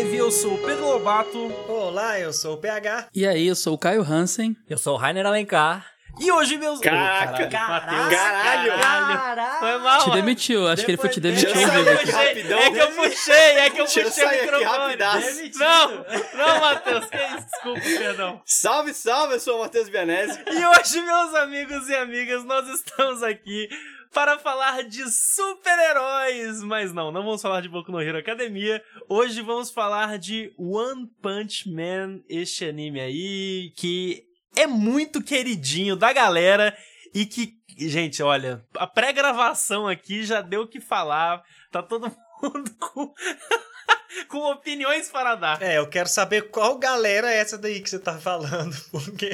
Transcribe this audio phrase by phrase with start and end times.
[0.00, 0.16] Overdrive.
[0.16, 1.52] Eu sou o Pedro Lobato.
[1.68, 3.08] Olá, eu sou o PH.
[3.14, 4.56] E aí, eu sou o Caio Hansen.
[4.68, 5.86] Eu sou o Rainer Alencar.
[6.18, 6.80] E hoje, meus.
[6.80, 8.72] Caraca, Oh, caralho, caralho,
[9.18, 9.58] caralho.
[9.60, 10.04] Foi mal.
[10.04, 11.48] Te demitiu, acho que ele foi te demitir.
[11.50, 12.58] rapidão.
[12.58, 14.96] É que eu puxei, é que eu Deixa eu puxei o microfone.
[15.56, 16.04] Não,
[16.34, 17.46] não, Matheus, que isso?
[17.46, 18.42] Desculpa, perdão.
[18.44, 20.38] Salve, salve, eu sou o Matheus Bianese.
[20.50, 23.68] E hoje, meus amigos e amigas, nós estamos aqui
[24.12, 26.62] para falar de super-heróis.
[26.62, 28.82] Mas não, não vamos falar de Boku no Hero Academia.
[29.08, 34.24] Hoje vamos falar de One Punch Man, este anime aí, que
[34.56, 36.76] é muito queridinho da galera
[37.14, 41.42] e que, gente, olha, a pré-gravação aqui já deu o que falar.
[41.70, 42.10] Tá todo
[42.42, 43.14] mundo com,
[44.28, 45.62] com opiniões para dar.
[45.62, 49.30] É, eu quero saber qual galera é essa daí que você tá falando, porque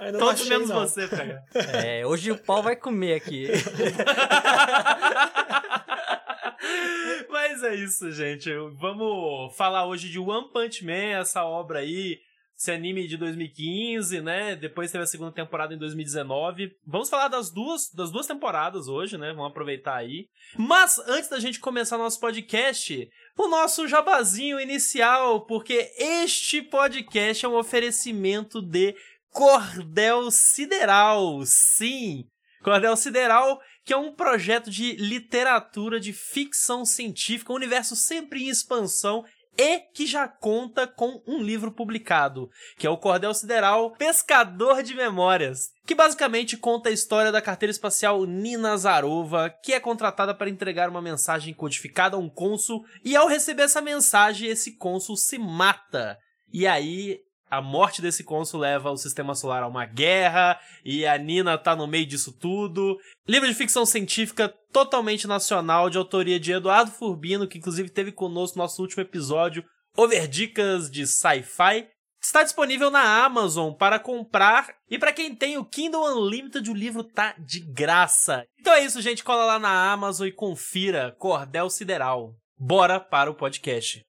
[0.00, 0.80] ainda não Todos achei, menos não.
[0.80, 1.42] você, PH.
[1.54, 3.48] É, hoje o pau vai comer aqui.
[7.28, 8.50] Mas é isso, gente.
[8.78, 12.20] Vamos falar hoje de One Punch Man, essa obra aí,
[12.62, 14.54] esse anime de 2015, né?
[14.54, 16.72] Depois teve a segunda temporada em 2019.
[16.86, 19.32] Vamos falar das duas, das duas temporadas hoje, né?
[19.32, 20.28] Vamos aproveitar aí.
[20.56, 27.48] Mas antes da gente começar nosso podcast, o nosso jabazinho inicial, porque este podcast é
[27.48, 28.94] um oferecimento de
[29.32, 31.42] Cordel Sideral.
[31.44, 32.26] Sim,
[32.62, 38.48] Cordel Sideral, que é um projeto de literatura de ficção científica, um universo sempre em
[38.48, 39.24] expansão
[39.56, 44.94] e que já conta com um livro publicado, que é o Cordel Sideral Pescador de
[44.94, 50.50] Memórias, que basicamente conta a história da carteira espacial Nina Zarova, que é contratada para
[50.50, 55.38] entregar uma mensagem codificada a um cônsul, e ao receber essa mensagem, esse cônsul se
[55.38, 56.18] mata.
[56.52, 57.18] E aí
[57.52, 61.76] a morte desse cônsul leva o sistema solar a uma guerra e a Nina tá
[61.76, 62.96] no meio disso tudo.
[63.28, 68.56] Livro de ficção científica totalmente nacional, de autoria de Eduardo Furbino, que inclusive teve conosco
[68.56, 69.62] no nosso último episódio,
[69.94, 71.88] Over Dicas de Sci-Fi.
[72.22, 74.74] Está disponível na Amazon para comprar.
[74.88, 78.46] E para quem tem o Kindle Unlimited, o livro tá de graça.
[78.58, 79.22] Então é isso, gente.
[79.22, 82.34] Cola lá na Amazon e confira Cordel Sideral.
[82.58, 84.02] Bora para o podcast.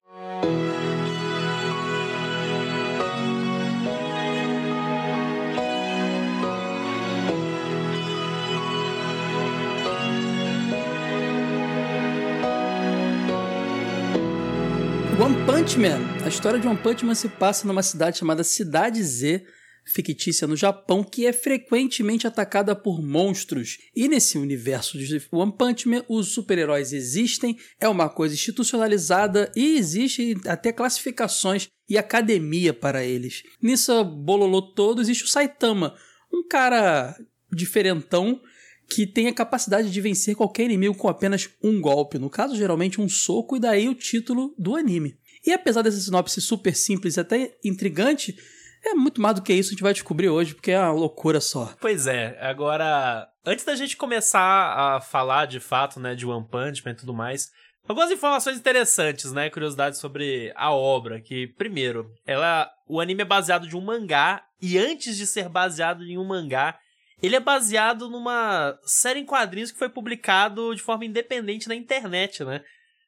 [15.24, 16.22] One Punch Man.
[16.22, 19.42] A história de One Punch Man se passa numa cidade chamada Cidade Z,
[19.82, 23.78] fictícia no Japão, que é frequentemente atacada por monstros.
[23.96, 29.78] E nesse universo de One Punch Man, os super-heróis existem, é uma coisa institucionalizada e
[29.78, 33.44] existe até classificações e academia para eles.
[33.62, 35.94] Nisso bololô todo existe o Saitama,
[36.30, 37.18] um cara
[37.50, 38.42] diferentão
[38.88, 43.00] que tem a capacidade de vencer qualquer inimigo com apenas um golpe, no caso, geralmente
[43.00, 45.16] um soco, e daí o título do anime.
[45.46, 48.36] E apesar dessa sinopse super simples e até intrigante,
[48.84, 51.40] é muito mais do que isso, a gente vai descobrir hoje, porque é uma loucura
[51.40, 51.74] só.
[51.80, 56.84] Pois é, agora, antes da gente começar a falar de fato, né, de One Punch
[56.84, 57.50] Man e tudo mais,
[57.86, 63.66] algumas informações interessantes, né, curiosidades sobre a obra, que, primeiro, ela, o anime é baseado
[63.66, 66.78] de um mangá, e antes de ser baseado em um mangá,
[67.22, 72.44] ele é baseado numa série em quadrinhos que foi publicado de forma independente na internet,
[72.44, 72.62] né?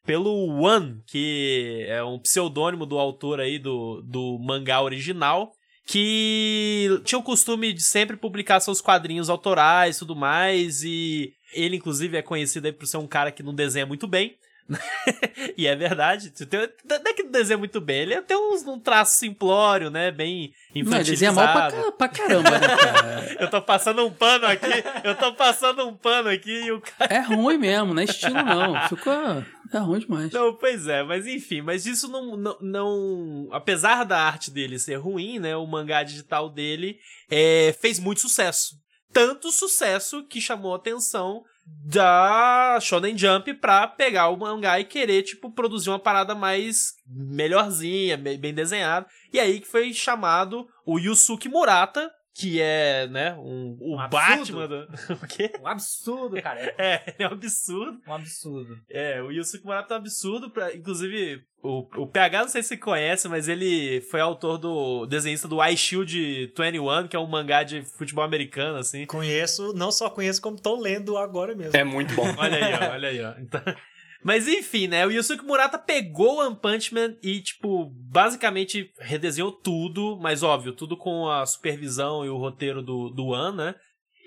[0.04, 5.52] Pelo One, que é um pseudônimo do autor aí do, do mangá original,
[5.84, 11.76] que tinha o costume de sempre publicar seus quadrinhos autorais e tudo mais, e ele,
[11.76, 14.36] inclusive, é conhecido aí por ser um cara que não desenha muito bem.
[15.56, 16.32] E é verdade.
[16.84, 20.10] Não é que não desenha muito bem, ele tem uns, um traço simplório, né?
[20.10, 21.10] Bem Não, infantilizado.
[21.10, 23.36] desenha mal pra, pra caramba, né, cara?
[23.40, 24.66] Eu tô passando um pano aqui,
[25.04, 27.14] eu tô passando um pano aqui e o cara.
[27.14, 28.88] É ruim mesmo, não é estilo não.
[28.88, 29.12] Ficou...
[29.72, 30.30] É ruim demais.
[30.32, 34.94] Não, pois é, mas enfim, mas isso não, não, não- Apesar da arte dele ser
[34.96, 35.56] ruim, né?
[35.56, 36.98] O mangá digital dele
[37.30, 38.76] é, fez muito sucesso.
[39.12, 45.22] Tanto sucesso que chamou a atenção da Shonen Jump pra pegar o mangá e querer,
[45.22, 49.06] tipo, produzir uma parada mais melhorzinha, me- bem desenhada.
[49.32, 54.08] E aí que foi chamado o Yusuke Murata, que é, né, um, o Um.
[54.10, 54.86] Batman do...
[55.22, 55.50] o quê?
[55.58, 56.66] Um absurdo, cara.
[56.76, 57.98] É, ele é um absurdo.
[58.06, 58.78] Um absurdo.
[58.90, 60.50] É, o Yusuke Murata é um absurdo.
[60.50, 65.06] Pra, inclusive, o, o PH não sei se você conhece, mas ele foi autor do
[65.06, 69.06] desenhista do Ice Shield 21, que é um mangá de futebol americano, assim.
[69.06, 71.74] Conheço, não só conheço, como tô lendo agora mesmo.
[71.74, 72.26] É muito bom.
[72.36, 73.34] Olha aí, ó, olha aí, ó.
[73.40, 73.62] Então,
[74.24, 75.06] mas enfim, né?
[75.06, 80.72] O Yusuke Murata pegou o One Punch Man e, tipo, basicamente redesenhou tudo, mas óbvio,
[80.72, 83.74] tudo com a supervisão e o roteiro do, do One, né?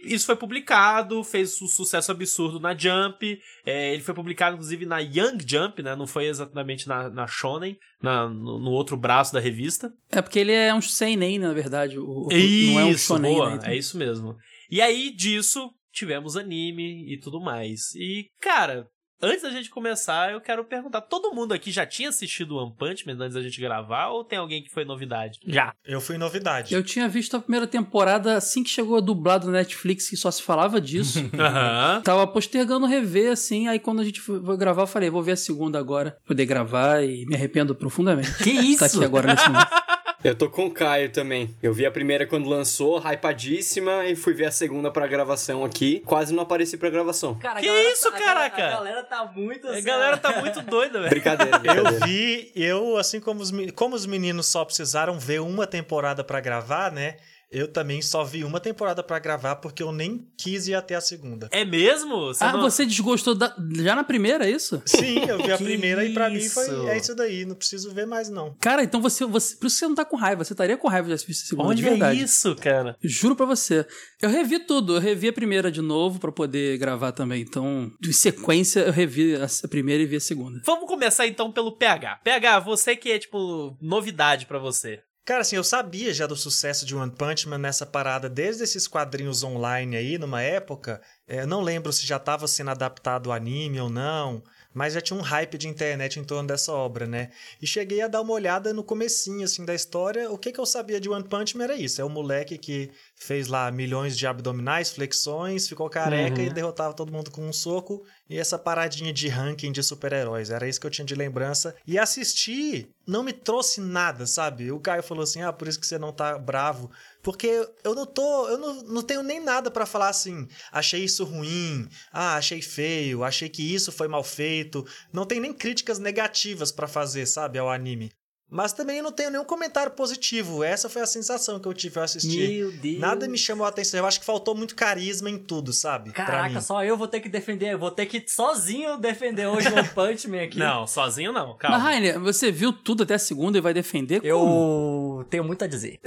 [0.03, 3.39] isso foi publicado, fez um sucesso absurdo na Jump.
[3.65, 5.95] é, ele foi publicado, inclusive, na Young Jump, né?
[5.95, 9.91] Não foi exatamente na, na Shonen, na, no, no outro braço da revista.
[10.11, 11.97] É porque ele é um seinen, na verdade.
[11.99, 13.55] O, Isso, não é um shonen, boa, né?
[13.57, 14.35] Então- é isso mesmo.
[14.69, 17.93] E aí, disso, tivemos anime e tudo mais.
[17.95, 18.87] E, cara,
[19.21, 23.05] antes da gente começar, eu quero perguntar: todo mundo aqui já tinha assistido One Punch
[23.05, 24.07] Man antes da gente gravar?
[24.07, 25.39] Ou tem alguém que foi novidade?
[25.45, 25.73] Já.
[25.85, 26.73] Eu fui novidade.
[26.73, 30.31] Eu tinha visto a primeira temporada assim que chegou a dublado no Netflix, que só
[30.31, 31.19] se falava disso.
[31.37, 32.01] Aham.
[32.03, 35.33] Tava postergando rever, assim, aí quando a gente foi foi gravar, eu falei, vou ver
[35.33, 38.43] a segunda agora, poder gravar e me arrependo profundamente.
[38.43, 38.79] Que isso?
[38.79, 39.69] Tá aqui agora nesse momento.
[40.23, 41.55] Eu tô com o Caio também.
[41.63, 46.01] Eu vi a primeira quando lançou, hypadíssima, e fui ver a segunda pra gravação aqui.
[46.05, 47.35] Quase não apareci pra gravação.
[47.35, 48.65] Cara, Que galera isso, tá- a galera- caraca?
[48.67, 51.09] A galera tá muito A assim, galera tá muito doida, velho.
[51.09, 52.05] Brincadeira, Eu brincadeira.
[52.05, 56.91] vi, eu, assim como os, como os meninos só precisaram ver uma temporada pra gravar,
[56.91, 57.15] né?
[57.51, 61.01] Eu também só vi uma temporada pra gravar porque eu nem quis ir até a
[61.01, 61.49] segunda.
[61.51, 62.27] É mesmo?
[62.27, 64.81] Você ah, não- você desgostou da- já na primeira, é isso?
[64.85, 66.53] Sim, eu vi a primeira e pra mim isso?
[66.53, 68.55] foi é isso daí, não preciso ver mais não.
[68.61, 69.55] Cara, então você, você.
[69.55, 70.43] Por isso que você não tá com raiva.
[70.43, 72.21] Você estaria com raiva de assistir a segunda, de Olha verdade.
[72.23, 72.95] isso, cara.
[73.01, 73.85] Juro pra você.
[74.21, 74.95] Eu revi tudo.
[74.97, 77.41] Eu revi a primeira de novo pra poder gravar também.
[77.41, 80.61] Então, de sequência, eu revi a a primeira e vi a segunda.
[80.65, 82.17] Vamos começar então pelo PH.
[82.23, 84.99] PH, você que é, tipo, novidade pra você.
[85.29, 88.87] Cara, assim, eu sabia já do sucesso de One Punch Man nessa parada desde esses
[88.87, 90.99] quadrinhos online aí, numa época.
[91.27, 94.41] É, não lembro se já estava sendo adaptado ao anime ou não,
[94.73, 97.31] mas já tinha um hype de internet em torno dessa obra, né?
[97.61, 100.29] E cheguei a dar uma olhada no comecinho, assim, da história.
[100.31, 101.99] O que, que eu sabia de One Punch Man era isso.
[102.01, 106.47] É o moleque que fez lá milhões de abdominais, flexões, ficou careca Uhum.
[106.47, 108.03] e derrotava todo mundo com um soco.
[108.29, 110.51] E essa paradinha de ranking de super-heróis.
[110.51, 111.75] Era isso que eu tinha de lembrança.
[111.87, 114.71] E assistir não me trouxe nada, sabe?
[114.71, 116.91] O Caio falou assim: ah, por isso que você não tá bravo.
[117.21, 118.47] Porque eu não tô.
[118.47, 120.47] Eu não, não tenho nem nada pra falar assim.
[120.71, 121.87] Achei isso ruim.
[122.11, 123.23] Ah, achei feio.
[123.23, 124.85] Achei que isso foi mal feito.
[125.11, 127.59] Não tem nem críticas negativas pra fazer, sabe?
[127.59, 128.11] Ao anime.
[128.51, 130.63] Mas também não tenho nenhum comentário positivo.
[130.63, 132.61] Essa foi a sensação que eu tive ao assistir.
[132.61, 132.99] Meu Deus.
[132.99, 133.99] Nada me chamou a atenção.
[133.99, 136.11] Eu acho que faltou muito carisma em tudo, sabe?
[136.11, 136.61] Pra Caraca, mim.
[136.61, 137.73] só eu vou ter que defender.
[137.73, 140.57] Eu vou ter que sozinho defender hoje o Punch Man aqui.
[140.57, 141.77] Não, sozinho não, calma.
[141.77, 144.19] Mas, Rainer, você viu tudo até a segunda e vai defender?
[144.19, 144.27] Como?
[144.27, 145.99] Eu tenho muito a dizer.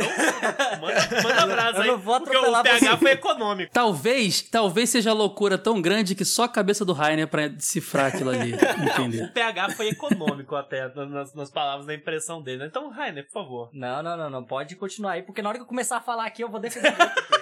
[0.80, 1.88] Manda, manda abraço Eu aí.
[1.88, 2.96] não vou porque o atropelar PH você.
[2.96, 3.72] foi econômico.
[3.72, 8.30] Talvez, talvez seja loucura tão grande que só a cabeça do Rainer pra decifrar aquilo
[8.30, 9.24] ali, entender.
[9.24, 12.58] O PH foi econômico até nas, nas palavras da impressão dele.
[12.58, 12.66] né?
[12.66, 13.70] Então, Rainer, por favor.
[13.72, 14.44] Não, não, não, não.
[14.44, 16.92] Pode continuar aí, porque na hora que eu começar a falar aqui, eu vou defender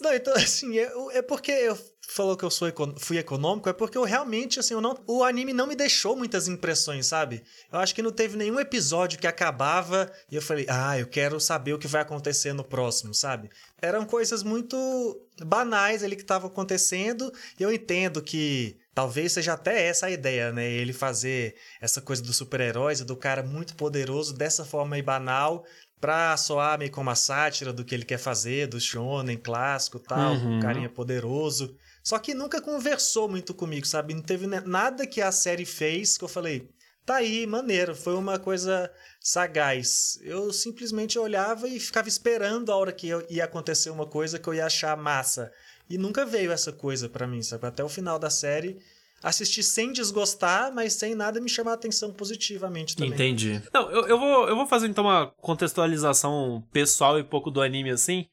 [0.00, 1.76] Não, então, assim, é, é porque eu
[2.06, 5.24] falou que eu sou eco- fui econômico, é porque eu realmente, assim, eu não, o
[5.24, 7.42] anime não me deixou muitas impressões, sabe?
[7.72, 11.40] Eu acho que não teve nenhum episódio que acabava e eu falei, ah, eu quero
[11.40, 13.50] saber o que vai acontecer no próximo, sabe?
[13.82, 14.76] Eram coisas muito
[15.44, 20.52] banais ali que estavam acontecendo e eu entendo que talvez seja até essa a ideia,
[20.52, 20.70] né?
[20.70, 25.64] Ele fazer essa coisa dos super-heróis do cara muito poderoso dessa forma aí banal
[26.04, 30.00] pra soar meio como uma sátira do que ele quer fazer, do shonen clássico e
[30.00, 30.58] tal, Uhum.
[30.58, 31.74] um carinha poderoso.
[32.02, 34.12] Só que nunca conversou muito comigo, sabe?
[34.12, 36.68] Não teve nada que a série fez que eu falei,
[37.06, 40.18] tá aí, maneiro, foi uma coisa sagaz.
[40.22, 44.52] Eu simplesmente olhava e ficava esperando a hora que ia acontecer uma coisa que eu
[44.52, 45.50] ia achar massa.
[45.88, 47.66] E nunca veio essa coisa pra mim, sabe?
[47.66, 48.78] Até o final da série,
[49.24, 53.12] assisti sem desgostar, mas sem nada me chamar a atenção positivamente também.
[53.12, 53.60] Entendi.
[53.72, 57.90] Não, eu, eu, vou, eu vou fazer então uma contextualização pessoal e pouco do anime
[57.90, 58.26] assim.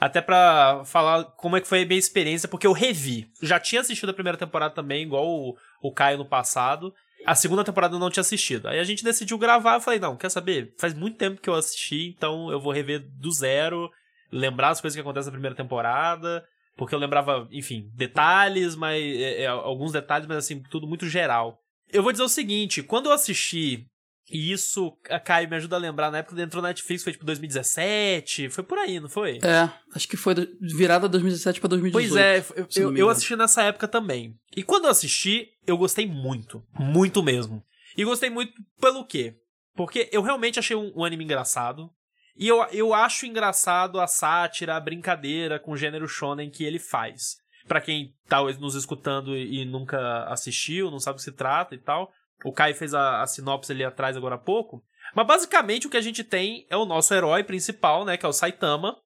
[0.00, 3.30] Até pra falar como é que foi a minha experiência, porque eu revi.
[3.42, 6.94] Já tinha assistido a primeira temporada também, igual o, o Caio no passado.
[7.26, 8.68] A segunda temporada eu não tinha assistido.
[8.68, 10.72] Aí a gente decidiu gravar, eu falei, não, quer saber?
[10.78, 13.90] Faz muito tempo que eu assisti, então eu vou rever do zero,
[14.32, 16.44] lembrar as coisas que acontecem na primeira temporada,
[16.78, 21.60] porque eu lembrava, enfim, detalhes, mas é, é, alguns detalhes, mas assim, tudo muito geral.
[21.92, 23.84] Eu vou dizer o seguinte, quando eu assisti,
[24.30, 27.12] e isso, a Caio me ajuda a lembrar, na época que entrou na Netflix, foi
[27.12, 29.38] tipo 2017, foi por aí, não foi?
[29.42, 32.10] É, acho que foi virada 2017 pra 2018.
[32.10, 34.38] Pois é, eu, eu, assisti nessa época também.
[34.56, 36.62] E quando eu assisti, eu gostei muito.
[36.78, 37.60] Muito mesmo.
[37.96, 39.34] E gostei muito pelo quê?
[39.74, 41.90] Porque eu realmente achei um, um anime engraçado.
[42.38, 46.78] E eu, eu acho engraçado a sátira, a brincadeira com o gênero shonen que ele
[46.78, 47.36] faz.
[47.66, 51.78] Pra quem tá nos escutando e, nunca assistiu, não sabe o que se trata e
[51.78, 52.10] tal.
[52.44, 54.82] O Kai fez a, a sinopse ali atrás agora há pouco.
[55.14, 58.16] Mas basicamente o que a gente tem é o nosso herói principal, né?
[58.16, 58.96] Que é o Saitama.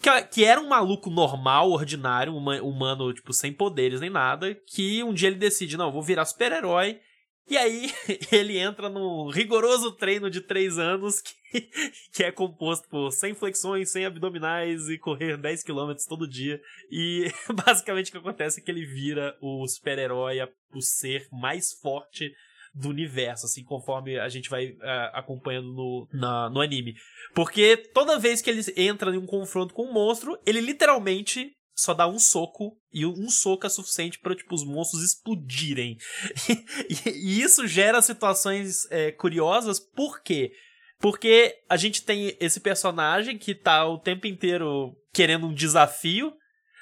[0.00, 4.54] Que, que era um maluco normal, ordinário, um huma- humano, tipo, sem poderes nem nada.
[4.66, 7.00] Que um dia ele decide, não, vou virar super-herói
[7.48, 7.90] E aí
[8.30, 11.34] ele entra num rigoroso treino de três anos que,
[12.12, 16.60] que é composto por 100 flexões, 100 abdominais e correr 10 km todo dia.
[16.90, 17.30] E
[17.64, 20.38] basicamente o que acontece é que ele vira o super-herói,
[20.74, 22.30] o ser mais forte
[22.74, 26.94] do universo, assim, conforme a gente vai uh, acompanhando no, na, no anime.
[27.34, 31.94] Porque toda vez que ele entra em um confronto com um monstro, ele literalmente só
[31.94, 35.96] dá um soco e um soco é suficiente para tipo os monstros explodirem.
[37.06, 40.50] e, e, isso gera situações é, curiosas, por quê?
[40.98, 46.34] Porque a gente tem esse personagem que tá o tempo inteiro querendo um desafio,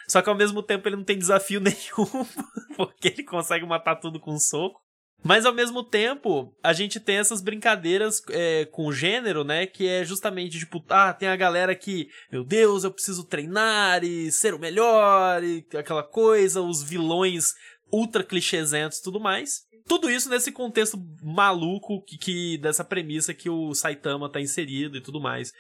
[0.09, 2.27] só que ao mesmo tempo ele não tem desafio nenhum,
[2.75, 4.81] porque ele consegue matar tudo com um soco.
[5.23, 9.67] Mas ao mesmo tempo, a gente tem essas brincadeiras é, com gênero, né?
[9.67, 14.31] Que é justamente tipo, ah, tem a galera que, meu Deus, eu preciso treinar e
[14.31, 17.55] ser o melhor e aquela coisa, os vilões
[17.91, 19.65] ultra clichêsentos e tudo mais.
[19.89, 25.01] Tudo isso nesse contexto maluco que, que dessa premissa que o Saitama tá inserido e
[25.01, 25.53] tudo mais.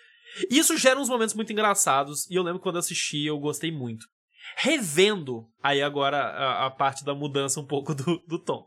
[0.50, 4.06] Isso gera uns momentos muito engraçados e eu lembro quando assisti eu gostei muito.
[4.56, 8.64] Revendo, aí agora a, a parte da mudança um pouco do, do tom.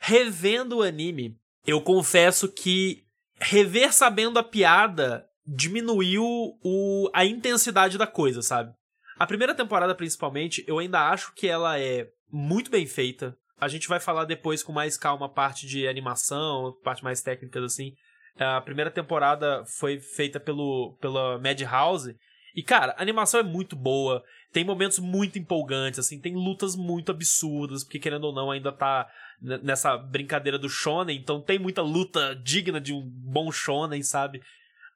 [0.00, 3.04] Revendo o anime, eu confesso que
[3.38, 6.24] rever sabendo a piada diminuiu
[6.62, 8.72] o, a intensidade da coisa, sabe?
[9.18, 13.36] A primeira temporada, principalmente, eu ainda acho que ela é muito bem feita.
[13.58, 17.64] A gente vai falar depois com mais calma a parte de animação, parte mais técnicas
[17.64, 17.94] assim.
[18.38, 22.14] A primeira temporada foi feita pelo, pela Madhouse.
[22.54, 24.22] E, cara, a animação é muito boa.
[24.52, 26.20] Tem momentos muito empolgantes, assim.
[26.20, 29.08] Tem lutas muito absurdas, porque, querendo ou não, ainda tá
[29.40, 34.42] nessa brincadeira do shonen, então tem muita luta digna de um bom shonen, sabe?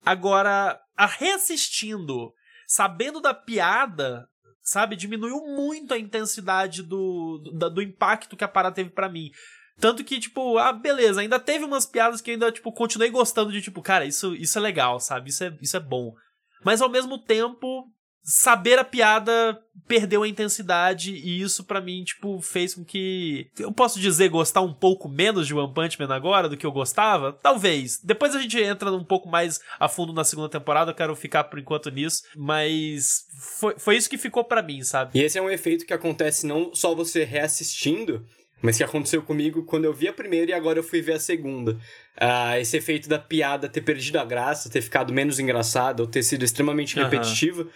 [0.05, 2.33] Agora, a reassistindo,
[2.67, 4.27] sabendo da piada,
[4.63, 9.31] sabe, diminuiu muito a intensidade do, do, do impacto que a parada teve para mim.
[9.79, 13.51] Tanto que, tipo, ah, beleza, ainda teve umas piadas que eu ainda, tipo, continuei gostando
[13.51, 15.31] de, tipo, cara, isso, isso é legal, sabe?
[15.31, 16.15] Isso é, isso é bom.
[16.63, 17.91] Mas ao mesmo tempo,
[18.23, 23.73] saber a piada perdeu a intensidade e isso para mim, tipo, fez com que eu
[23.73, 27.33] posso dizer gostar um pouco menos de One Punch Man agora do que eu gostava?
[27.33, 28.01] Talvez.
[28.03, 31.45] Depois a gente entra um pouco mais a fundo na segunda temporada, eu quero ficar
[31.45, 33.25] por enquanto nisso, mas
[33.59, 35.19] foi, foi isso que ficou para mim, sabe?
[35.19, 38.25] E esse é um efeito que acontece não só você reassistindo,
[38.63, 41.21] mas que aconteceu comigo quando eu vi a primeira e agora eu fui ver a
[41.21, 41.73] segunda.
[42.21, 46.23] Uh, esse efeito da piada ter perdido a graça, ter ficado menos engraçada ou ter
[46.23, 47.67] sido extremamente repetitiva,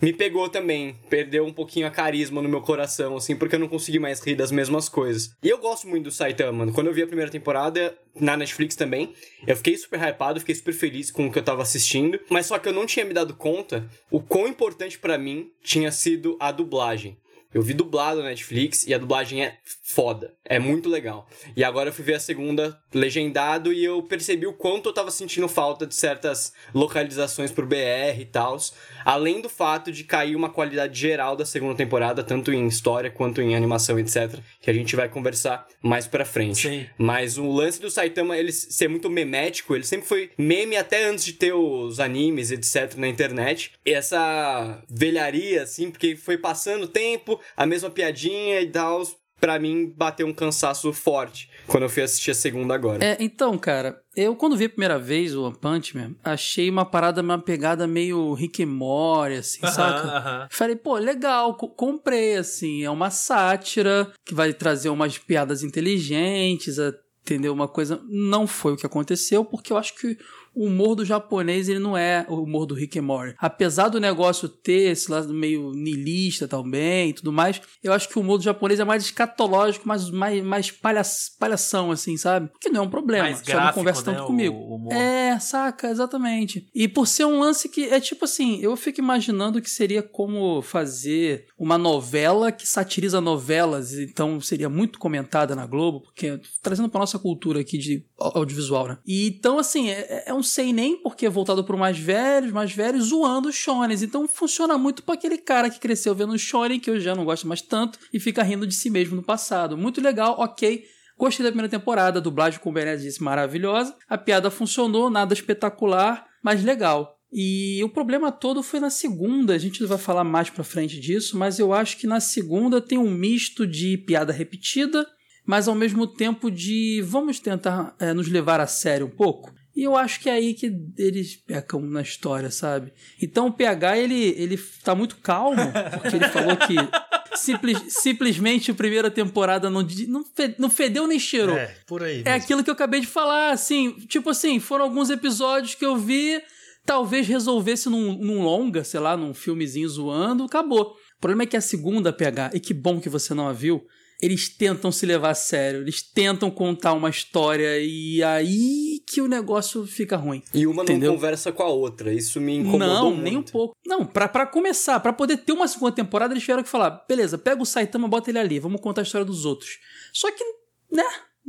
[0.00, 0.96] me pegou também.
[1.08, 4.34] Perdeu um pouquinho a carisma no meu coração, assim, porque eu não consegui mais rir
[4.34, 5.34] das mesmas coisas.
[5.42, 6.72] E eu gosto muito do Saitama.
[6.72, 9.12] Quando eu vi a primeira temporada, na Netflix também,
[9.46, 12.18] eu fiquei super hypado, fiquei super feliz com o que eu tava assistindo.
[12.28, 15.92] Mas só que eu não tinha me dado conta o quão importante para mim tinha
[15.92, 17.16] sido a dublagem.
[17.54, 20.34] Eu vi dublado na Netflix e a dublagem é foda.
[20.44, 21.28] É muito legal.
[21.56, 25.10] E agora eu fui ver a segunda legendado e eu percebi o quanto eu tava
[25.10, 28.56] sentindo falta de certas localizações pro BR e tal.
[29.04, 33.40] Além do fato de cair uma qualidade geral da segunda temporada, tanto em história quanto
[33.40, 34.38] em animação, etc.
[34.60, 36.68] Que a gente vai conversar mais pra frente.
[36.68, 36.86] Sim.
[36.96, 41.24] Mas o lance do Saitama, ele ser muito memético, ele sempre foi meme até antes
[41.24, 42.94] de ter os animes, etc.
[42.96, 43.72] na internet.
[43.84, 49.02] E essa velharia, assim, porque foi passando o tempo, a mesma piadinha e tal,
[49.42, 53.04] pra mim bateu um cansaço forte quando eu fui assistir a segunda agora.
[53.04, 56.84] É, então, cara, eu quando vi a primeira vez o One Punch Man, achei uma
[56.84, 60.06] parada, uma pegada meio Rick and Morty, assim, uh -huh, saca?
[60.06, 60.48] Uh -huh.
[60.48, 66.76] Falei, pô, legal, comprei, assim, é uma sátira que vai trazer umas piadas inteligentes,
[67.22, 67.52] entendeu?
[67.52, 68.00] Uma coisa.
[68.08, 70.16] Não foi o que aconteceu, porque eu acho que
[70.54, 73.34] o humor do japonês ele não é o humor do Rick and Morty.
[73.38, 78.18] Apesar do negócio ter esse lado meio niilista também e tudo mais, eu acho que
[78.18, 81.02] o humor do japonês é mais escatológico, mais, mais, mais palha,
[81.38, 82.50] palhação, assim, sabe?
[82.60, 83.24] Que não é um problema.
[83.24, 84.56] Mais só gráfico, não conversa tanto né, comigo.
[84.56, 86.68] o é, saca, exatamente.
[86.74, 90.62] E por ser um lance que é tipo assim, eu fico imaginando que seria como
[90.62, 97.00] fazer uma novela que satiriza novelas, então seria muito comentada na Globo, porque trazendo pra
[97.00, 98.98] nossa cultura aqui de audiovisual, né?
[99.06, 102.72] E então, assim, é, é um sei nem porque é voltado pro mais velhos, mais
[102.72, 104.02] velhos, zoando os shonens.
[104.02, 107.24] Então funciona muito pra aquele cara que cresceu vendo o shonen, que eu já não
[107.24, 109.76] gosto mais tanto, e fica rindo de si mesmo no passado.
[109.76, 110.84] Muito legal, ok.
[111.18, 113.94] Gostei da primeira temporada, a dublagem com o disse maravilhosa.
[114.08, 117.18] A piada funcionou, nada espetacular, mas legal.
[117.32, 121.38] E o problema todo foi na segunda, a gente vai falar mais pra frente disso,
[121.38, 125.06] mas eu acho que na segunda tem um misto de piada repetida,
[125.46, 129.54] mas ao mesmo tempo de vamos tentar é, nos levar a sério um pouco.
[129.74, 132.92] E eu acho que é aí que eles pecam na história, sabe?
[133.20, 135.62] Então o PH, ele, ele tá muito calmo,
[136.00, 136.74] porque ele falou que
[137.36, 141.56] simples, simplesmente a primeira temporada não, não, fe- não fedeu nem cheirou.
[141.56, 142.20] É, por aí.
[142.20, 142.44] É mesmo.
[142.44, 146.38] aquilo que eu acabei de falar, assim, tipo assim, foram alguns episódios que eu vi,
[146.84, 150.94] talvez resolvesse num, num longa, sei lá, num filmezinho zoando, acabou.
[151.16, 153.86] O problema é que a segunda PH, e que bom que você não a viu,
[154.22, 159.26] eles tentam se levar a sério, eles tentam contar uma história e aí que o
[159.26, 160.42] negócio fica ruim.
[160.54, 161.10] E uma Entendeu?
[161.10, 162.14] não conversa com a outra.
[162.14, 163.22] Isso me incomodou Não, muito.
[163.22, 163.76] nem um pouco.
[163.84, 167.36] Não, pra, pra começar, pra poder ter uma segunda temporada, eles tiveram que falar: beleza,
[167.36, 169.78] pega o Saitama, bota ele ali, vamos contar a história dos outros.
[170.12, 170.44] Só que,
[170.90, 171.04] né?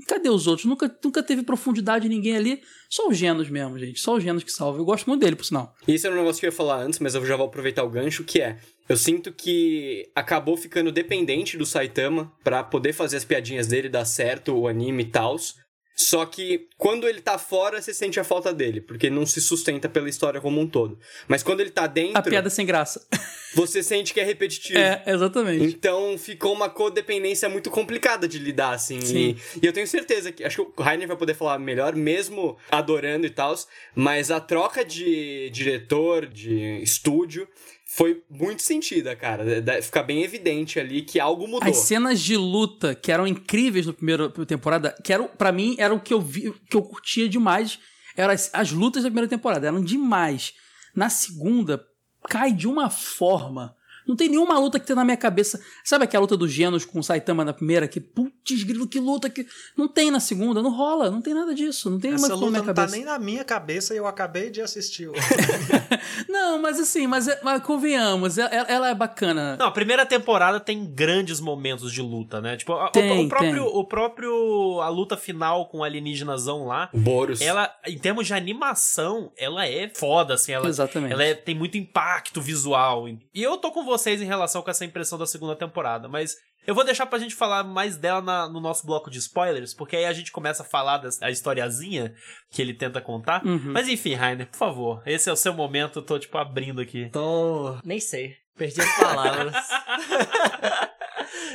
[0.07, 0.65] Cadê os outros?
[0.65, 2.63] Nunca, nunca teve profundidade ninguém ali.
[2.89, 3.99] Só os Genos mesmo, gente.
[3.99, 4.81] Só os Genos que salvam.
[4.81, 5.71] Eu gosto muito dele, por sinal.
[5.87, 7.89] Isso era um negócio que eu ia falar antes, mas eu já vou aproveitar o
[7.91, 8.57] gancho, que é...
[8.87, 14.05] Eu sinto que acabou ficando dependente do Saitama pra poder fazer as piadinhas dele, dar
[14.05, 15.55] certo, o anime e tals.
[15.95, 19.87] Só que quando ele tá fora, você sente a falta dele, porque não se sustenta
[19.87, 20.97] pela história como um todo.
[21.27, 23.05] Mas quando ele tá dentro, A piada sem graça.
[23.53, 24.79] você sente que é repetitivo.
[24.79, 25.63] é, exatamente.
[25.63, 28.99] Então ficou uma codependência muito complicada de lidar, assim.
[29.01, 29.37] Sim.
[29.55, 30.43] E, e eu tenho certeza que.
[30.43, 33.53] Acho que o Rainer vai poder falar melhor, mesmo adorando e tal.
[33.95, 37.47] Mas a troca de diretor, de estúdio,
[37.95, 39.61] foi muito sentida, cara.
[39.61, 41.69] Da- Fica bem evidente ali que algo mudou.
[41.69, 45.93] As cenas de luta que eram incríveis na primeira temporada, que eram, para mim, era
[45.93, 47.79] o que eu vi, que eu curtia demais.
[48.17, 50.53] Eram as, as lutas da primeira temporada, eram demais.
[50.95, 51.83] Na segunda,
[52.29, 53.75] cai de uma forma.
[54.07, 55.59] Não tem nenhuma luta que tem na minha cabeça.
[55.83, 57.87] Sabe aquela luta dos Genos com o Saitama na primeira?
[57.87, 59.45] Que putz, grilo, que luta que.
[59.77, 61.89] Não tem na segunda, não rola, não tem nada disso.
[61.89, 62.95] Não tem nenhuma Essa coisa na luta minha não tá cabeça.
[62.97, 65.09] nem na minha cabeça e eu acabei de assistir.
[66.27, 69.55] Não, mas assim, mas, é- mas convenhamos, ela, ela é bacana.
[69.57, 72.55] Não, a primeira temporada tem grandes momentos de luta, né?
[72.57, 73.79] Tipo, a- o- Tem, o, próprio, tem.
[73.79, 74.81] o próprio.
[74.81, 76.89] A luta final com o alienígenazão lá.
[76.93, 77.41] O Boros.
[77.41, 80.51] Ela, em termos de animação, ela é foda, assim.
[80.51, 81.13] Ela, Exatamente.
[81.13, 83.07] ela é- tem muito impacto visual.
[83.07, 86.73] E eu tô com vocês em relação com essa impressão da segunda temporada, mas eu
[86.73, 90.05] vou deixar pra gente falar mais dela na- no nosso bloco de spoilers, porque aí
[90.05, 92.13] a gente começa a falar da historiazinha
[92.51, 93.45] que ele tenta contar.
[93.45, 93.71] Uhum.
[93.73, 97.09] Mas enfim, Rainer, por favor, esse é o seu momento, eu tô, tipo, abrindo aqui.
[97.11, 97.77] Tô.
[97.83, 98.35] Nem sei.
[98.57, 99.53] Perdi as palavras.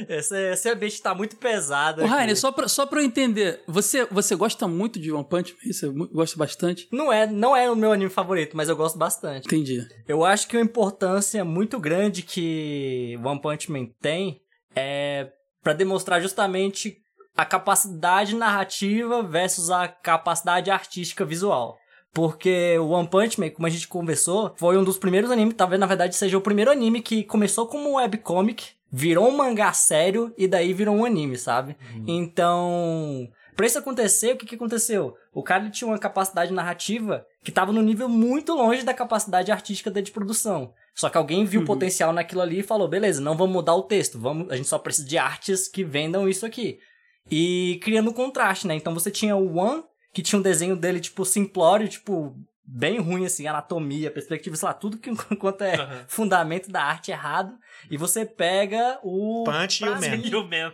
[0.09, 2.03] esse, esse ambiente tá muito pesado.
[2.03, 2.07] Ô.
[2.07, 5.73] Rainer, só pra, só pra eu entender, você, você gosta muito de One Punch Man?
[5.73, 6.89] Você gosta bastante?
[6.93, 9.47] Não é, não é o meu anime favorito, mas eu gosto bastante.
[9.47, 9.87] Entendi.
[10.07, 14.41] Eu acho que uma importância muito grande que One Punch Man tem
[14.75, 15.31] é
[15.63, 16.99] pra demonstrar justamente
[17.37, 21.79] a capacidade narrativa versus a capacidade artística visual.
[22.19, 25.79] Porque o One Punch Man, como a gente conversou, foi um dos primeiros animes, talvez
[25.79, 30.35] na verdade seja o primeiro anime que começou como um webcomic, virou um mangá sério
[30.37, 31.77] e daí virou um anime, sabe?
[32.09, 35.15] Então, pra isso acontecer, o que que aconteceu?
[35.33, 39.89] O cara tinha uma capacidade narrativa que tava no nível muito longe da capacidade artística
[39.89, 40.73] dele de produção.
[40.97, 43.85] Só que alguém viu o potencial naquilo ali e falou: beleza, não vamos mudar o
[43.85, 46.81] texto, vamos, a gente só precisa de artes que vendam isso aqui.
[47.31, 48.75] E criando um contraste, né?
[48.75, 49.85] Então você tinha o One,
[50.19, 54.75] que tinha um desenho dele, tipo, simplório, tipo, bem ruim, assim, anatomia, perspectiva, sei lá,
[54.75, 56.05] tudo que enquanto é Aham.
[56.09, 57.57] fundamento da arte errado.
[57.89, 59.45] E você pega o.
[59.45, 59.95] Punch e o.
[59.95, 60.17] Man.
[60.17, 60.73] E o Man.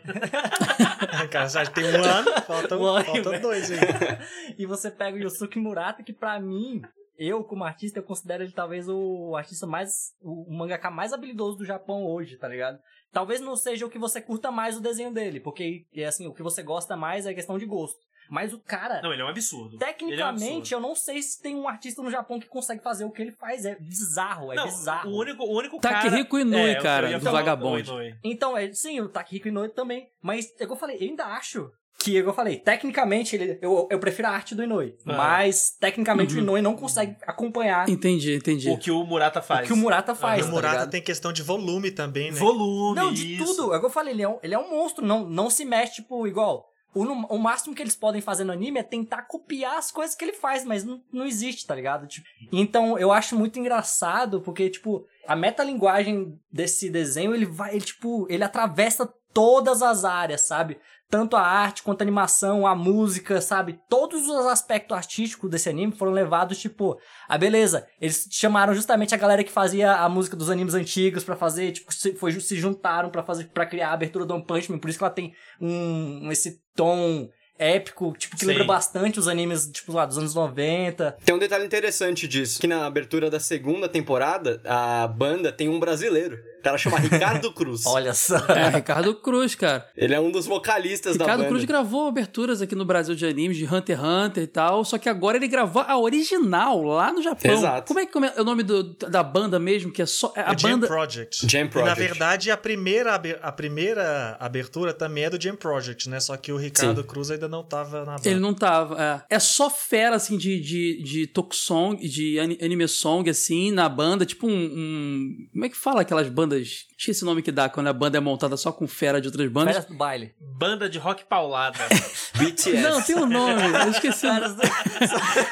[1.30, 3.42] Cara, já tem um ano, faltam, Um ano faltam meio.
[3.42, 3.78] dois aí.
[4.56, 6.80] e você pega o Yosuke Murata, que pra mim,
[7.18, 10.14] eu como artista, eu considero ele talvez o artista mais.
[10.22, 12.78] o mangaka mais habilidoso do Japão hoje, tá ligado?
[13.12, 16.32] Talvez não seja o que você curta mais o desenho dele, porque, é assim, o
[16.32, 17.98] que você gosta mais é questão de gosto.
[18.30, 19.76] Mas o cara, Não, ele é um absurdo.
[19.76, 22.82] Ele é um tecnicamente, eu não sei se tem um artista no Japão que consegue
[22.82, 23.64] fazer o que ele faz.
[23.64, 25.10] É bizarro, é Não, bizarro.
[25.10, 26.00] o único, o único cara...
[26.02, 27.88] Takehiko Inui, É, cara, do Vagabond.
[27.90, 28.14] Inui.
[28.24, 30.08] Então, é, sim, o Takehiko Inoue também.
[30.22, 32.58] Mas, é o que eu falei, eu ainda acho que, é o que eu falei,
[32.58, 34.94] tecnicamente, ele, eu, eu prefiro a arte do Inoue.
[35.06, 35.16] Ah.
[35.16, 36.40] Mas, tecnicamente, Uhum.
[36.40, 38.68] o Inoue não consegue acompanhar Entendi, entendi.
[38.68, 39.64] O que o Murata faz.
[39.64, 40.90] o que o Murata faz, o tá Murata ligado?
[40.90, 42.38] tem questão de volume também, né?
[42.38, 43.44] Volume, Não, de isso.
[43.56, 43.72] tudo.
[43.72, 45.64] É o que eu falei, ele é um, ele é um monstro, não, não se
[45.64, 46.68] mexe, tipo, igual...
[46.94, 50.24] O, o máximo que eles podem fazer no anime é tentar copiar as coisas que
[50.24, 52.06] ele faz, mas não, não existe, tá ligado?
[52.06, 57.84] Tipo, então, eu acho muito engraçado, porque, tipo, a metalinguagem desse desenho, ele vai, ele,
[57.84, 60.78] tipo, ele atravessa todas as áreas, sabe?
[61.10, 63.78] Tanto a arte quanto a animação, a música, sabe?
[63.88, 67.86] Todos os aspectos artísticos desse anime foram levados, tipo, ah, beleza.
[68.00, 71.92] Eles chamaram justamente a galera que fazia a música dos animes antigos pra fazer, tipo,
[71.92, 74.88] se, foi, se juntaram pra fazer para criar a abertura do One Punch Man, por
[74.88, 78.46] isso que ela tem um esse tom épico, tipo, que Sim.
[78.50, 81.16] lembra bastante os animes, tipo, lá, dos anos 90.
[81.24, 85.78] Tem um detalhe interessante disso, que na abertura da segunda temporada, a banda tem um
[85.78, 86.38] brasileiro.
[86.60, 87.84] O cara chama Ricardo Cruz.
[87.84, 88.36] Olha só.
[88.48, 89.86] É, Ricardo Cruz, cara.
[89.94, 91.50] Ele é um dos vocalistas da Ricardo banda.
[91.50, 94.96] Cruz gravou aberturas aqui no Brasil de animes, de Hunter x Hunter e tal, só
[94.96, 97.52] que agora ele gravou a original lá no Japão.
[97.52, 97.88] Exato.
[97.88, 100.32] Como é que como é o nome do- da banda mesmo, que é só...
[100.34, 100.86] é a o Jam banda...
[100.86, 101.46] Project.
[101.46, 102.00] Jam E na Project.
[102.00, 106.18] verdade, a primeira, a primeira abertura também é do Jam Project, né?
[106.18, 108.28] Só que o Ricardo Cruz ainda não tava na banda.
[108.28, 109.24] Ele não tava.
[109.30, 113.88] É, é só fera, assim, de, de, de tokusong, de ani- anime song, assim, na
[113.88, 114.24] banda.
[114.26, 116.86] Tipo um, um- Como é que fala aquelas bandas?
[116.98, 119.48] Esqueci o nome que dá quando a banda é montada só com fera de outras
[119.50, 119.74] bandas.
[119.74, 120.34] Férias do baile.
[120.40, 121.78] Banda de rock paulada.
[122.38, 122.80] BTS.
[122.82, 123.62] Não, tem um nome.
[123.84, 124.62] Eu esqueci, o- do...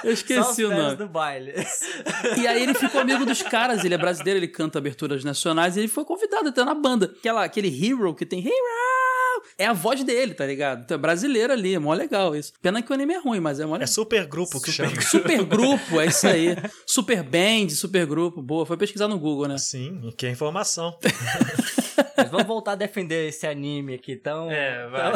[0.04, 0.96] eu esqueci o nome.
[0.96, 1.52] do baile.
[2.38, 3.84] E aí ele ficou amigo dos caras.
[3.84, 5.76] Ele é brasileiro, ele canta aberturas nacionais.
[5.76, 7.12] E ele foi convidado até na banda.
[7.18, 9.21] Aquela, aquele Hero que tem Hero!
[9.58, 10.82] É a voz dele, tá ligado?
[10.84, 12.52] Então é brasileiro ali, é mó legal isso.
[12.60, 13.88] Pena que o anime é ruim, mas é mó É legal.
[13.88, 15.00] super grupo que chama.
[15.00, 16.56] Super grupo, é isso aí.
[16.86, 18.64] Super band, super grupo, boa.
[18.66, 19.58] Foi pesquisar no Google, né?
[19.58, 20.96] Sim, e que é informação.
[22.16, 24.50] Mas vamos voltar a defender esse anime aqui, então...
[24.50, 25.12] É, vai.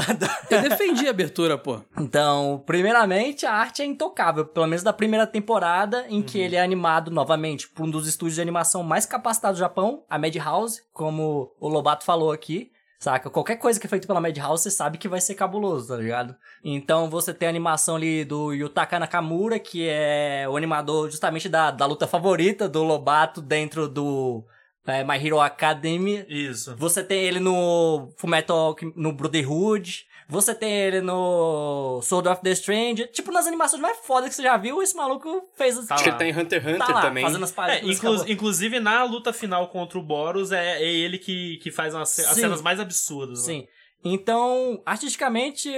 [0.51, 1.81] Eu defendi a abertura, pô.
[1.99, 6.61] Então, primeiramente, a arte é intocável, pelo menos da primeira temporada, em que ele é
[6.63, 11.53] animado novamente por um dos estúdios de animação mais capacitados do Japão, a Madhouse, como
[11.61, 12.71] o Lobato falou aqui.
[12.99, 13.29] Saca?
[13.29, 16.35] Qualquer coisa que é feita pela Madhouse, você sabe que vai ser cabuloso, tá ligado?
[16.65, 21.71] Então você tem a animação ali do Yutaka Nakamura, que é o animador justamente da,
[21.71, 24.45] da luta favorita do Lobato dentro do
[24.87, 26.25] é, My Hero Academy.
[26.29, 26.75] Isso.
[26.77, 30.07] Você tem ele no Fullmetal Alchemy- no Brotherhood.
[30.29, 33.07] Você tem ele no Sword of the Strange.
[33.13, 35.77] Tipo, nas animações mais fodas que você já viu, esse maluco fez...
[35.87, 36.17] Tá Acho que lá.
[36.17, 37.23] ele tá em Hunter x Hunter tá lá, também.
[37.25, 41.59] fazendo as É, inclu- inclusive na luta final contra o Boros, é, é ele que,
[41.59, 42.41] que faz umas, as Sim.
[42.41, 43.39] cenas mais absurdas.
[43.41, 43.45] né?
[43.45, 43.69] Sim.
[44.05, 45.69] Então, artisticamente,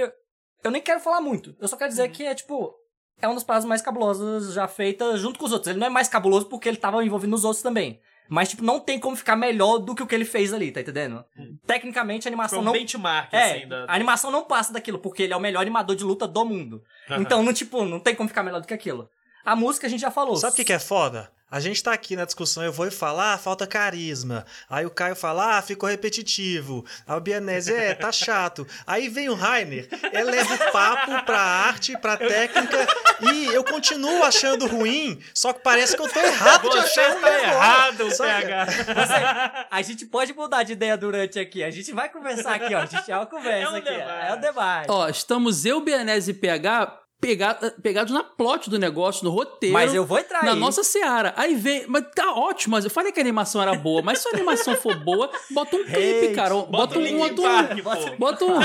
[0.63, 1.55] eu nem quero falar muito.
[1.59, 1.95] Eu só quero Uhum.
[1.97, 2.73] dizer que é, tipo...
[3.21, 5.67] É uma das paradas mais cabulosas já feitas junto com os outros.
[5.69, 7.99] Ele não é mais cabuloso porque ele tava envolvido nos outros também.
[8.29, 10.81] Mas, tipo, não tem como ficar melhor do que o que ele fez ali, tá
[10.81, 11.25] entendendo?
[11.65, 13.85] Tecnicamente, a animação um não benchmark, É, assim, da...
[13.85, 16.83] a animação não passa daquilo, porque ele é o melhor animador de luta do mundo.
[17.19, 19.09] Então, não, tipo, não tem como ficar melhor do que aquilo.
[19.43, 20.35] A música a gente já falou.
[20.35, 21.31] Sabe o que, que é foda?
[21.51, 24.45] A gente tá aqui na discussão, eu vou e falar, ah, falta carisma.
[24.69, 26.85] Aí o Caio fala, ah, ficou repetitivo.
[27.07, 28.67] Aí o Bianese, é, tá chato.
[28.85, 32.87] Aí vem o Rainer, eleva o papo pra arte, pra técnica,
[33.33, 37.11] e eu continuo achando ruim, só que parece que eu tô errado de Você achar
[37.13, 38.45] ruim tá agora, errado, sabe?
[38.45, 39.67] PH.
[39.71, 41.63] A gente pode mudar de ideia durante aqui.
[41.63, 42.79] A gente vai conversar aqui, ó.
[42.79, 43.89] A gente é uma conversa É um aqui.
[43.89, 44.27] debate.
[44.27, 44.87] É o debate.
[44.91, 49.73] Ó, estamos eu, Bianese e PH pega- pegados na plot do negócio, no roteiro.
[49.73, 50.59] Mas eu vou entrar Na aí.
[50.59, 51.33] nossa seara.
[51.35, 51.85] Aí vem.
[51.87, 54.01] Mas tá ótimo, mas eu falei que a animação era boa.
[54.01, 56.53] Mas se a animação for boa, bota um clipe, cara.
[56.55, 57.03] Bota Bota o um.
[57.05, 58.59] Linkin Bota um, Park, bota um.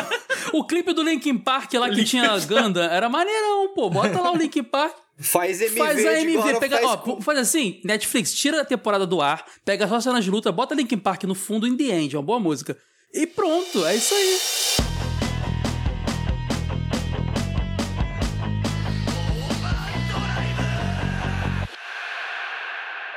[0.59, 3.91] O clipe do Linkin Park lá que tinha Ganda era maneirão, pô.
[3.91, 4.97] Bota lá o Linkin Park.
[5.17, 9.07] Faz MV Faz a de MV, pega, High ó, faz assim, Netflix, tira a temporada
[9.07, 12.17] do ar, pega só cenas de luta, bota Linkin Park no fundo in the end,
[12.17, 12.77] é uma boa música.
[13.13, 14.94] E pronto, é isso aí.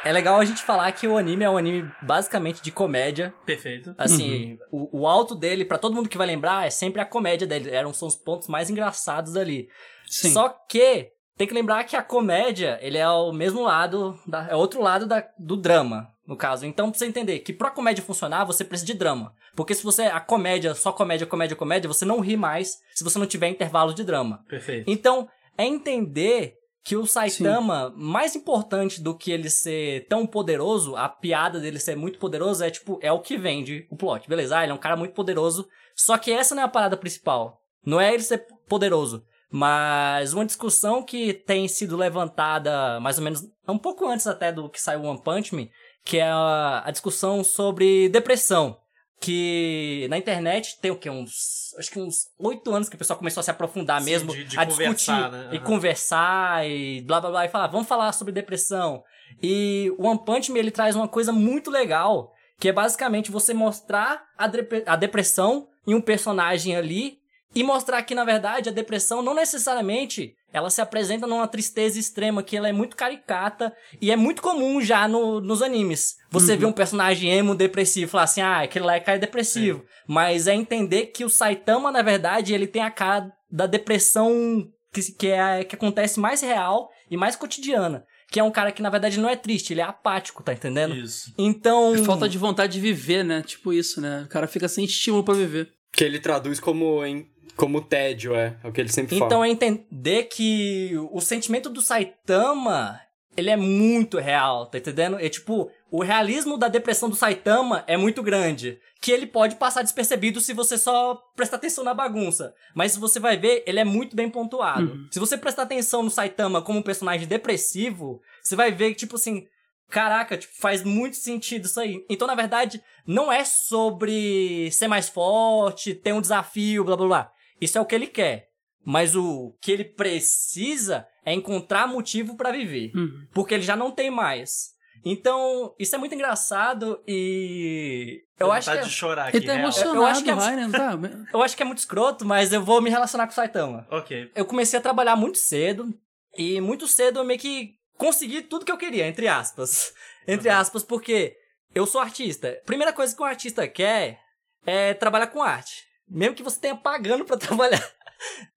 [0.07, 3.33] É legal a gente falar que o anime é um anime basicamente de comédia.
[3.45, 3.93] Perfeito.
[3.97, 7.45] Assim, o, o alto dele, pra todo mundo que vai lembrar, é sempre a comédia
[7.47, 7.69] dele.
[7.69, 9.67] Eram, são os pontos mais engraçados ali.
[10.05, 10.31] Sim.
[10.31, 14.55] Só que tem que lembrar que a comédia, ele é o mesmo lado, da- é
[14.55, 16.65] outro lado da, do drama, no caso.
[16.65, 19.33] Então, pra você entender que pra comédia funcionar, você precisa de drama.
[19.55, 23.19] Porque se você, a comédia, só comédia, comédia, comédia, você não ri mais se você
[23.19, 24.43] não tiver intervalo de drama.
[24.47, 24.89] Perfeito.
[24.89, 26.53] Então, é entender
[26.87, 31.97] que o Saitama, mais importante do que ele ser tão poderoso, a piada dele ser
[31.97, 34.29] muito poderoso é tipo, é o que vende o plot.
[34.29, 35.67] Beleza, ah, ele é um cara muito poderoso.
[35.93, 37.61] Só que essa não é a parada principal.
[37.85, 39.21] Não é ele ser poderoso.
[39.51, 44.69] Mas uma discussão que tem sido levantada mais ou menos um pouco antes até do
[44.69, 45.67] que saiu One Punch Man,
[46.05, 48.77] que é a, a discussão sobre depressão.
[49.19, 51.09] Que na internet tem o quê?
[51.09, 51.66] Uns.
[51.77, 54.45] Acho que uns oito anos que o pessoal começou a se aprofundar Sim, mesmo, de-
[54.45, 55.49] de a discutir né?
[55.53, 59.03] e conversar e blá blá blá e falar, vamos falar sobre depressão.
[59.43, 63.53] E o One Punch Man ele traz uma coisa muito legal, que é basicamente você
[63.53, 67.19] mostrar a, depre- a depressão em um personagem ali
[67.53, 72.41] e mostrar que na verdade a depressão não necessariamente ela se apresenta numa tristeza extrema,
[72.41, 76.15] que ela é muito caricata e é muito comum já no- nos animes.
[76.31, 79.83] Você vê um personagem emo depressivo e falar assim, ah, aquele lá é cara depressivo.
[80.07, 85.01] Mas é entender que o Saitama, na verdade, ele tem a cara da depressão que,
[85.13, 88.05] que, é, que acontece mais real e mais cotidiana.
[88.29, 90.93] Que é um cara que, na verdade, não é triste, ele é apático, tá entendendo?
[90.95, 91.33] Isso.
[91.37, 92.03] Então.
[92.03, 93.41] Falta de vontade de viver, né?
[93.41, 94.23] Tipo isso, né?
[94.25, 95.69] O cara fica sem estímulo pra viver.
[95.93, 97.25] Que ele traduz como em
[97.57, 98.55] como tédio, é.
[98.63, 99.47] É o que ele sempre Então fala.
[99.47, 103.01] é entender que o sentimento do Saitama,
[103.35, 105.19] ele é muito real, tá entendendo?
[105.19, 108.79] É tipo, o realismo da depressão do Saitama é muito grande.
[109.01, 112.53] Que ele pode passar despercebido se você só prestar atenção na bagunça.
[112.73, 114.91] Mas se você vai ver, ele é muito bem pontuado.
[114.91, 115.07] Uhum.
[115.11, 119.15] Se você prestar atenção no Saitama como um personagem depressivo, você vai ver que, tipo
[119.15, 119.45] assim,
[119.89, 122.03] caraca, tipo, faz muito sentido isso aí.
[122.09, 127.31] Então, na verdade, não é sobre ser mais forte, ter um desafio, blá blá blá.
[127.59, 128.47] Isso é o que ele quer.
[128.85, 132.91] Mas o que ele precisa é encontrar motivo pra viver.
[132.95, 133.27] Uhum.
[133.33, 134.75] Porque ele já não tem mais.
[135.03, 138.23] Então, isso é muito engraçado e.
[138.39, 139.63] Eu acho, que vontade é, de chorar aqui, Ele tá real.
[139.63, 140.35] emocionado, Eu acho que é-
[140.69, 140.91] tá?
[141.33, 143.87] eu acho que é muito escroto, mas eu vou me relacionar com o Saitama.
[143.89, 144.31] Ok.
[144.35, 145.93] Eu comecei a trabalhar muito cedo.
[146.37, 149.91] E muito cedo eu meio que consegui tudo que eu queria, entre aspas.
[150.27, 151.37] Entre aspas, porque
[151.73, 152.61] eu sou artista.
[152.65, 154.19] Primeira coisa que um artista quer
[154.65, 155.86] é trabalhar com arte.
[156.09, 157.83] Mesmo que você tenha pagando pra trabalhar.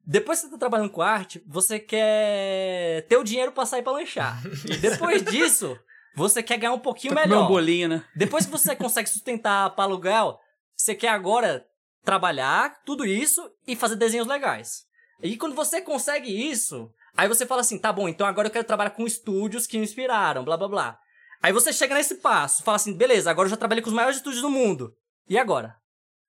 [0.07, 3.93] Depois que você tá trabalhando com arte, você quer ter o dinheiro pra sair pra
[3.93, 4.41] lanchar.
[4.81, 5.79] Depois disso,
[6.15, 7.49] você quer ganhar um pouquinho Pra comer um melhor.
[7.49, 8.05] bolinho, né?
[8.15, 10.39] Depois que você consegue sustentar para aluguel,
[10.75, 11.67] você quer agora
[12.05, 14.85] trabalhar tudo isso e fazer desenhos legais.
[15.23, 18.65] E quando você consegue isso, aí você fala assim, tá bom, então agora eu quero
[18.67, 20.99] trabalhar com estúdios que me inspiraram, blá blá blá.
[21.43, 24.17] Aí você chega nesse passo, fala assim, beleza, agora eu já trabalhei com os maiores
[24.17, 24.95] estúdios do mundo.
[25.29, 25.77] E agora?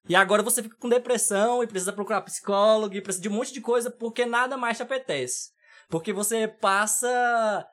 [0.09, 3.53] E agora você fica com depressão e precisa procurar psicólogo e precisa de um monte
[3.53, 5.49] de coisa porque nada mais te apetece.
[5.89, 7.67] Porque você passa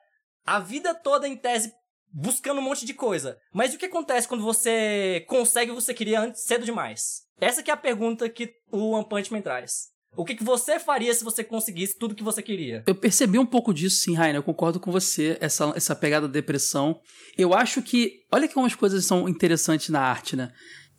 [0.45, 1.71] a vida toda em tese
[2.11, 3.37] buscando um monte de coisa.
[3.53, 7.21] Mas o que acontece quando você consegue o que você queria antes, cedo demais?
[7.39, 9.89] Essa que é a pergunta que o One Punch Man traz.
[10.15, 12.83] O que, que você faria se você conseguisse tudo que você queria?
[12.87, 14.37] Eu percebi um pouco disso, sim, Rainer.
[14.37, 16.99] Eu concordo com você, essa, essa pegada da depressão.
[17.37, 18.23] Eu acho que.
[18.31, 20.51] Olha que umas coisas são interessantes na arte, né?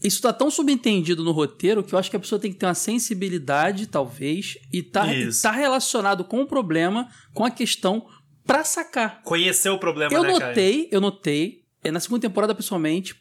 [0.02, 2.66] Isso tá tão subentendido no roteiro que eu acho que a pessoa tem que ter
[2.66, 8.06] uma sensibilidade, talvez, e tá, e tá relacionado com o problema, com a questão,
[8.46, 9.22] pra sacar.
[9.22, 10.46] Conhecer o problema, Eu né, Caio?
[10.48, 13.14] notei, eu notei, é, na segunda temporada pessoalmente,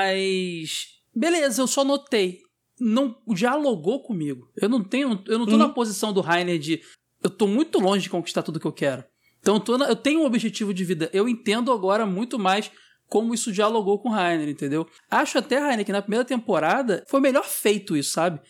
[0.00, 0.86] mas.
[1.14, 2.40] Beleza, eu só notei.
[2.78, 4.50] Não dialogou comigo.
[4.60, 5.22] Eu não tenho.
[5.26, 5.58] Eu não tô Uhum.
[5.58, 6.80] na posição do Rainer de.
[7.22, 9.02] Eu tô muito longe de conquistar tudo que eu quero.
[9.40, 11.08] Então eu, tô na- eu tenho um objetivo de vida.
[11.12, 12.70] Eu entendo agora muito mais
[13.08, 14.86] como isso dialogou com o Rainer, entendeu?
[15.10, 18.40] Acho até, Rainer, que na primeira temporada foi melhor feito isso, sabe?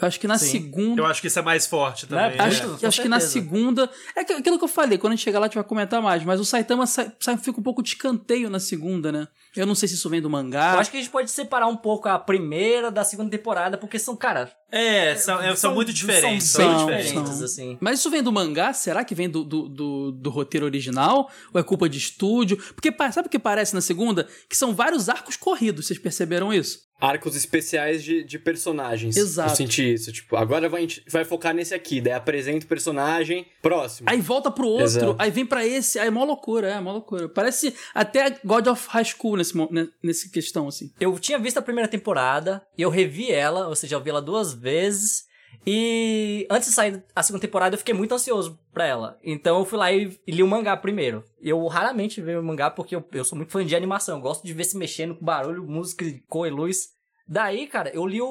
[0.00, 0.50] Eu acho que na Sim.
[0.52, 1.02] segunda.
[1.02, 2.30] Eu acho que isso é mais forte também.
[2.30, 2.36] Né?
[2.36, 2.44] né?
[2.44, 3.90] Acho, com acho que na segunda.
[4.16, 6.00] É que- aquilo que eu falei, quando a gente chegar lá a gente vai comentar
[6.00, 9.28] mais, mas o Saitama sai, sai- fica um pouco de escanteio na segunda, né?
[9.54, 10.72] Eu não sei se isso vem do mangá.
[10.74, 13.98] Eu acho que a gente pode separar um pouco a primeira da segunda temporada, porque
[13.98, 14.50] são, cara.
[14.70, 16.46] É, são, é, são muito diferentes.
[16.48, 17.36] São São, bem São, diferentes.
[17.36, 17.44] são.
[17.44, 17.78] assim.
[17.80, 18.72] Mas isso vem do mangá?
[18.72, 21.30] Será que vem do, do, do, do roteiro original?
[21.52, 22.56] Ou é culpa de estúdio?
[22.74, 24.26] Porque sabe o que parece na segunda?
[24.48, 26.90] Que são vários arcos corridos, vocês perceberam isso?
[27.02, 29.16] Arcos especiais de, de personagens.
[29.16, 29.50] Exato.
[29.50, 30.12] Eu senti isso.
[30.12, 32.00] Tipo, agora vai, a gente vai focar nesse aqui.
[32.00, 33.46] Daí apresenta o personagem.
[33.60, 34.08] Próximo.
[34.08, 35.16] Aí volta pro outro, Exato.
[35.18, 37.28] aí vem pra esse, aí é mó loucura, é mó loucura.
[37.28, 39.54] Parece até God of High School nesse,
[40.02, 40.92] nesse questão, assim.
[41.00, 44.22] Eu tinha visto a primeira temporada, e eu revi ela, ou seja, eu vi ela
[44.22, 45.24] duas vezes.
[45.66, 49.18] E antes de sair a segunda temporada, eu fiquei muito ansioso pra ela.
[49.22, 51.24] Então eu fui lá e, e li o mangá primeiro.
[51.40, 54.16] Eu raramente vejo o mangá porque eu, eu sou muito fã de animação.
[54.16, 56.88] Eu gosto de ver se mexendo com barulho, música, cor e luz.
[57.28, 58.26] Daí, cara, eu li o,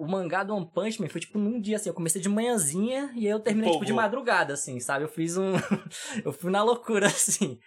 [0.00, 3.10] o mangá do One Punch Man, foi tipo num dia assim, eu comecei de manhãzinha
[3.14, 5.04] e aí eu terminei tipo de madrugada, assim, sabe?
[5.04, 5.54] Eu fiz um.
[6.24, 7.58] eu fui na loucura, assim.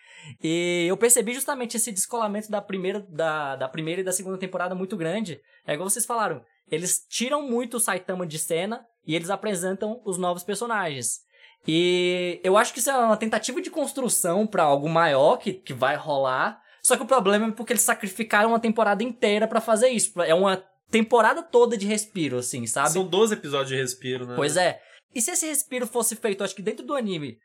[0.42, 4.74] E eu percebi justamente esse descolamento da primeira, da, da primeira e da segunda temporada
[4.74, 5.42] muito grande.
[5.68, 6.42] É igual vocês falaram,
[6.72, 11.20] eles tiram muito o Saitama de cena e eles apresentam os novos personagens.
[11.68, 15.74] E eu acho que isso é uma tentativa de construção pra algo maior que, que
[15.74, 16.62] vai rolar.
[16.82, 20.22] Só que o problema é porque eles sacrificaram uma temporada inteira pra fazer isso.
[20.22, 22.92] É uma temporada toda de respiro, assim, sabe?
[22.92, 24.36] São 12 episódios de respiro, né?
[24.36, 24.82] Pois é.
[25.14, 27.38] E se esse respiro fosse feito, acho que dentro do anime,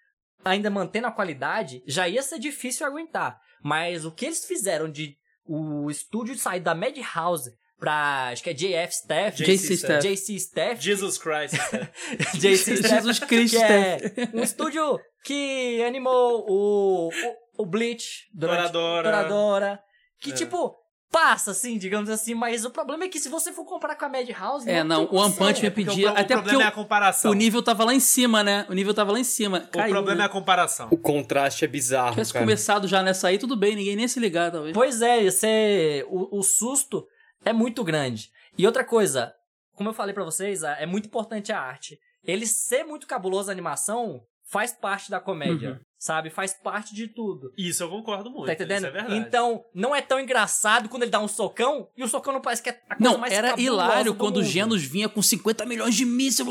[0.44, 3.40] ainda mantendo a qualidade, já ia ser difícil aguentar.
[3.62, 8.54] Mas o que eles fizeram de o estúdio sair da Madhouse pra, acho que é
[8.54, 10.08] JF Staff, JC Staff.
[10.08, 11.54] JC Staff, Jesus Christ.
[12.34, 13.98] JC Staff, Jesus que é
[14.32, 17.08] um estúdio que animou o,
[17.56, 19.10] o, o Bleach, durante- Toradora.
[19.10, 19.80] Toradora,
[20.20, 20.34] que É.
[20.34, 20.74] tipo
[21.10, 24.08] passa assim, digamos assim, mas o problema é que se você for comparar com a
[24.08, 25.32] Madhouse, É, não, o One.
[25.32, 26.08] Punch Man Porque pedia.
[26.08, 27.30] o, até o porque problema é o, a comparação.
[27.30, 28.66] o nível tava lá em cima, né?
[28.68, 29.58] O nível tava lá em cima.
[29.58, 30.22] O Caiu, problema né?
[30.24, 30.88] é a comparação.
[30.90, 32.08] O contraste é bizarro.
[32.08, 32.44] Se tivesse cara.
[32.44, 34.74] começado já nessa aí, tudo bem, ninguém nem se ligar, talvez.
[34.74, 37.06] Pois é, ia ser- o, o susto
[37.44, 38.32] é muito grande.
[38.56, 39.34] E outra coisa,
[39.74, 41.98] como eu falei pra vocês, é muito importante a arte.
[42.22, 45.72] Ele ser muito cabuloso a animação faz parte da comédia.
[45.72, 45.80] Uhum.
[46.04, 46.28] Sabe?
[46.28, 47.50] Faz parte de tudo.
[47.56, 48.46] Isso eu concordo muito.
[48.46, 48.78] Tá entendendo?
[48.78, 49.16] Isso é verdade.
[49.16, 52.62] então, não é tão engraçado quando ele dá um socão e o socão não parece
[52.62, 54.42] que é a coisa Não, mais era cabulosa hilário do quando o.
[54.44, 56.46] Genos vinha com 50 milhões de mísseis.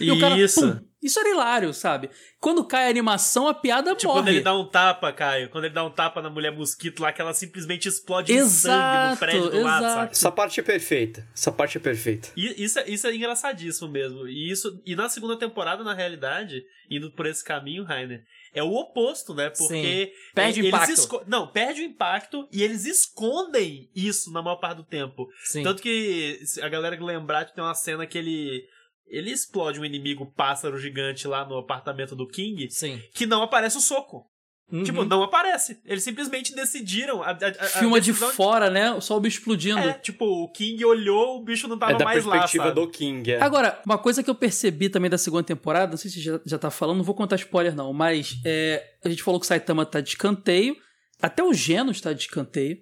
[0.00, 0.38] E o cara.
[0.38, 0.60] Isso.
[0.60, 0.80] pum.
[1.02, 2.10] Isso era hilário, sabe?
[2.38, 4.20] Quando cai a animação, a piada Tipo, morre.
[4.20, 7.10] quando ele dá um tapa, Caio, quando ele dá um tapa na mulher mosquito lá,
[7.10, 9.94] que ela simplesmente explode em sangue Exato, no prédio do lado, exato.
[9.94, 10.10] sabe?
[10.12, 11.26] Essa parte é perfeita.
[11.34, 12.28] Essa parte é perfeita.
[12.36, 14.28] E isso, é- isso é engraçadíssimo mesmo.
[14.28, 18.22] E, isso, e na segunda temporada, na realidade, indo por esse caminho, Rainer,
[18.54, 19.50] é o oposto, né?
[19.50, 20.12] Porque.
[20.34, 20.92] Perde o eles impacto.
[20.92, 25.26] esco- Não, perde o impacto e eles escondem isso na maior parte do tempo.
[25.44, 25.62] Sim.
[25.62, 28.62] Tanto que a galera lembrar que tem uma cena que ele.
[29.06, 33.02] Ele explode um inimigo pássaro gigante lá no apartamento do King, Sim.
[33.12, 34.24] que não aparece o soco.
[34.72, 34.82] Uhum.
[34.84, 35.80] Tipo, não aparece.
[35.84, 37.22] Eles simplesmente decidiram.
[37.22, 39.00] A, a, a- Filma de fora, né?
[39.00, 39.78] Só o bicho explodindo.
[39.80, 42.38] É, tipo, o King olhou, o bicho não tava é da mais lá.
[42.38, 43.40] perspectiva do King, é.
[43.42, 46.58] Agora, uma coisa que eu percebi também da segunda temporada, não sei se já, já
[46.58, 49.84] tá falando, não vou contar spoiler não, mas é, a gente falou que o Saitama
[49.84, 50.76] tá de escanteio,
[51.20, 52.76] até o Genos tá de escanteio.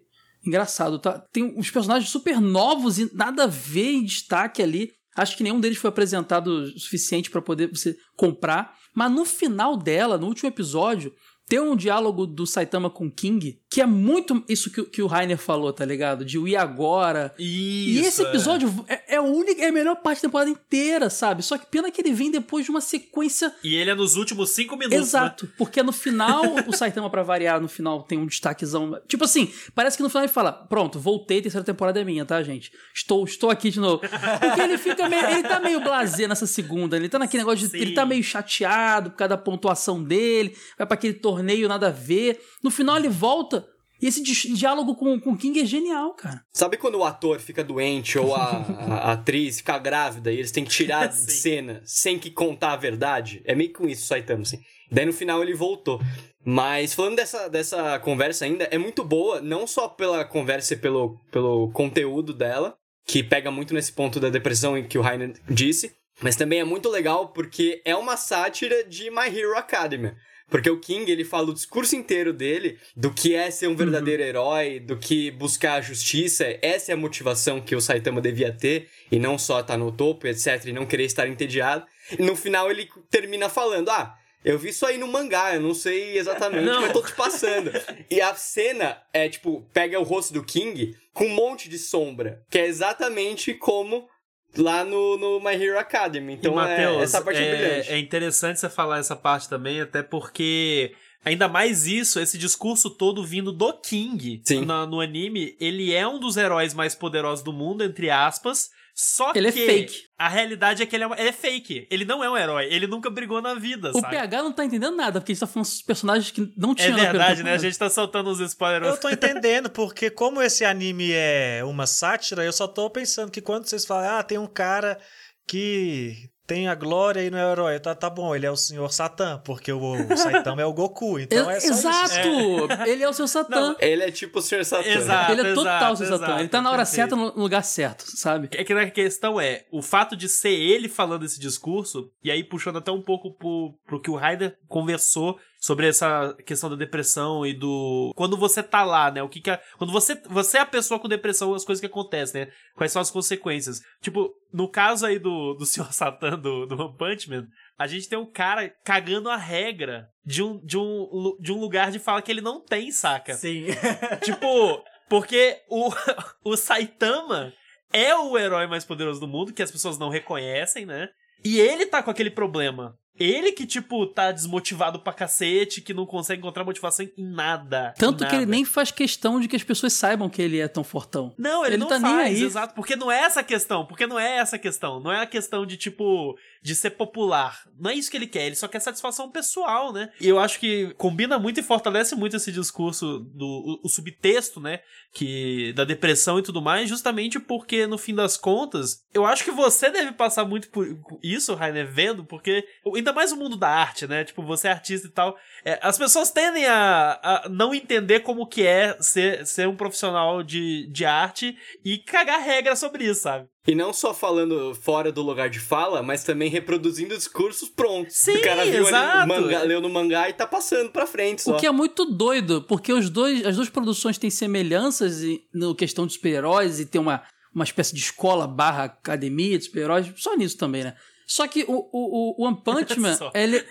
[0.47, 1.19] Engraçado, tá?
[1.33, 4.91] Tem uns personagens super novos e nada a ver em destaque ali.
[5.17, 8.73] Acho que nenhum deles foi apresentado o suficiente pra poder você comprar.
[8.95, 11.13] Mas no final dela, no último episódio,
[11.49, 15.07] tem um diálogo do Saitama com King, que é muito isso que, o- que o
[15.07, 16.25] Rainer falou, tá ligado?
[16.25, 18.29] De o e agora, Isso, e esse é.
[18.29, 21.43] episódio é, é a única, é a melhor parte da temporada inteira, sabe?
[21.43, 23.53] Só que pena que ele vem depois de uma sequência.
[23.65, 24.97] E ele é nos últimos cinco minutos.
[24.99, 25.03] né?
[25.03, 28.99] Exato, porque no final, o Saitama, pra variar, no final tem um destaquezão.
[29.07, 32.43] Tipo assim, parece que no final ele fala: Pronto, voltei, terceira temporada é minha, tá,
[32.43, 32.71] gente?
[32.95, 34.01] Estou, estou aqui de novo.
[34.41, 35.25] Porque ele fica meio.
[35.29, 36.97] Ele tá meio blasé nessa segunda.
[36.97, 37.71] Ele tá naquele negócio de.
[37.71, 37.79] Sim.
[37.79, 41.38] Ele tá meio chateado por causa da pontuação dele, vai pra aquele torneio
[41.69, 42.41] nada a ver.
[42.63, 43.67] No final ele volta.
[44.01, 46.41] E esse di- diálogo com, com o King é genial, cara.
[46.53, 50.65] Sabe quando o ator fica doente ou a, a- atriz fica grávida e eles têm
[50.65, 53.43] que tirar de cena sem que contar a verdade?
[53.45, 54.61] É meio com isso, Saitama, assim.
[54.91, 56.01] Daí no final ele voltou.
[56.45, 61.19] Mas falando dessa, dessa conversa ainda, é muito boa, não só pela conversa e pelo,
[61.33, 66.37] pelo conteúdo dela, que pega muito nesse ponto da depressão que o Rainer disse, mas
[66.37, 70.15] também é muito legal porque é uma sátira de My Hero Academia.
[70.49, 74.23] Porque o King, ele fala o discurso inteiro dele do que é ser um verdadeiro
[74.23, 76.47] herói, do que buscar a justiça.
[76.63, 80.27] Essa é a motivação que o Saitama devia ter, e não só estar no topo,
[80.27, 81.85] etc, e não querer estar entediado.
[82.19, 85.75] E no final ele termina falando: Ah, eu vi isso aí no mangá, eu não
[85.75, 86.81] sei exatamente, Não.
[86.81, 87.71] mas tô te passando.
[88.11, 92.43] e a cena é tipo: pega o rosto do King com um monte de sombra,
[92.49, 94.09] que é exatamente como
[94.57, 96.35] lá no, no My Hero Academy.
[96.35, 97.91] Então e, Matheus, é, essa parte é, brilhante.
[97.93, 100.95] É interessante você falar essa parte também, até porque.
[101.25, 106.19] Ainda mais isso, esse discurso todo vindo do King na- no anime, ele é um
[106.19, 108.71] dos heróis mais poderosos do mundo, entre aspas.
[109.01, 109.95] Só Ele é que fake.
[110.19, 111.87] a realidade é que ele é, um- ele é fake.
[111.89, 112.65] Ele não é um herói.
[112.69, 114.17] Ele nunca brigou na vida, O sabe?
[114.17, 116.75] PH não tá entendendo nada, porque a gente tá falando dos personagens que não É
[116.75, 117.53] tinham primeira verdade, né?
[117.53, 118.89] A gente tá soltando os spoilers.
[118.89, 123.41] Eu tô entendendo, porque como esse anime é uma sátira, eu só tô pensando que
[123.41, 124.99] quando vocês falam, ah, tem um cara
[125.47, 128.91] que tem a glória e não é herói, tá, tá bom, ele é o senhor
[128.91, 132.09] Satã, porque o, o Saitama é o Goku, então é só Exato!
[132.09, 132.69] isso.
[132.87, 133.77] Ele é o seu Satã.
[133.79, 134.65] Ele é tipo o Sr.
[134.65, 134.89] Satã.
[134.89, 135.33] Exato.
[135.33, 136.39] ele é total o seu exato, Satã.
[136.41, 136.97] Ele tá na hora perfeito.
[136.97, 138.49] certa, no lugar certo, sabe?
[138.53, 142.43] É que a questão é, o fato de ser ele falando esse discurso, e aí
[142.43, 147.45] puxando até um pouco pro, pro que o Ryder conversou sobre essa questão da depressão
[147.45, 148.13] e do.
[148.17, 149.23] Quando você tá lá, né?
[149.23, 149.61] O que que é.
[149.77, 152.53] Quando você, você é a pessoa com depressão, as coisas que acontecem, né?
[152.77, 153.81] Quais são as consequências?
[154.01, 155.93] Tipo, no caso aí do, do Sr.
[155.93, 160.43] Satan, do, do One Punch Man, a gente tem um cara cagando a regra de
[160.43, 163.35] um, de um, de um lugar de fala que ele não tem, saca?
[163.35, 163.67] Sim.
[164.23, 165.91] Tipo, porque o,
[166.45, 167.53] o Saitama
[167.93, 171.09] é o herói mais poderoso do mundo, que as pessoas não reconhecem, né?
[171.45, 172.99] E ele tá com aquele problema.
[173.19, 177.95] Ele que, tipo, tá desmotivado pra cacete, que não consegue encontrar motivação em nada.
[177.99, 178.51] Tanto em que ele nada.
[178.53, 181.35] nem faz questão de que as pessoas saibam que ele é tão fortão.
[181.37, 182.43] Não, ele, ele não tá nem faz, aí.
[182.43, 182.75] exato.
[182.75, 183.85] Porque não é essa a questão.
[183.87, 185.01] Porque não é essa a questão.
[185.01, 187.63] Não é a questão de, tipo, de ser popular.
[187.79, 188.47] Não é isso que ele quer.
[188.47, 190.11] Ele só quer satisfação pessoal, né?
[190.21, 194.61] E eu acho que combina muito e fortalece muito esse discurso do o, o subtexto,
[194.61, 194.81] né?
[195.13, 199.51] Que da depressão e tudo mais, justamente porque, no fim das contas, eu acho que
[199.51, 200.87] você deve passar muito por
[201.23, 204.25] isso, Rainer, vendo, porque ainda mais o mundo da arte, né?
[204.25, 205.37] Tipo, você é artista e tal.
[205.65, 210.43] É, as pessoas tendem a, a não entender como que é ser, ser um profissional
[210.43, 213.49] de, de arte e cagar regra sobre isso, sabe?
[213.67, 218.17] E não só falando fora do lugar de fala, mas também reproduzindo discursos prontos.
[218.17, 219.25] Sim, o cara viu ali exato.
[219.25, 221.55] o mangá, leu no mangá e tá passando pra frente só.
[221.55, 225.75] O que é muito doido, porque os dois, as duas produções têm semelhanças em- no
[225.75, 227.23] questão de super-heróis e tem uma,
[227.55, 230.95] uma espécie de escola barra academia de super-heróis, só nisso também, né?
[231.27, 233.63] Só que o, o, o One Punch Man, ele,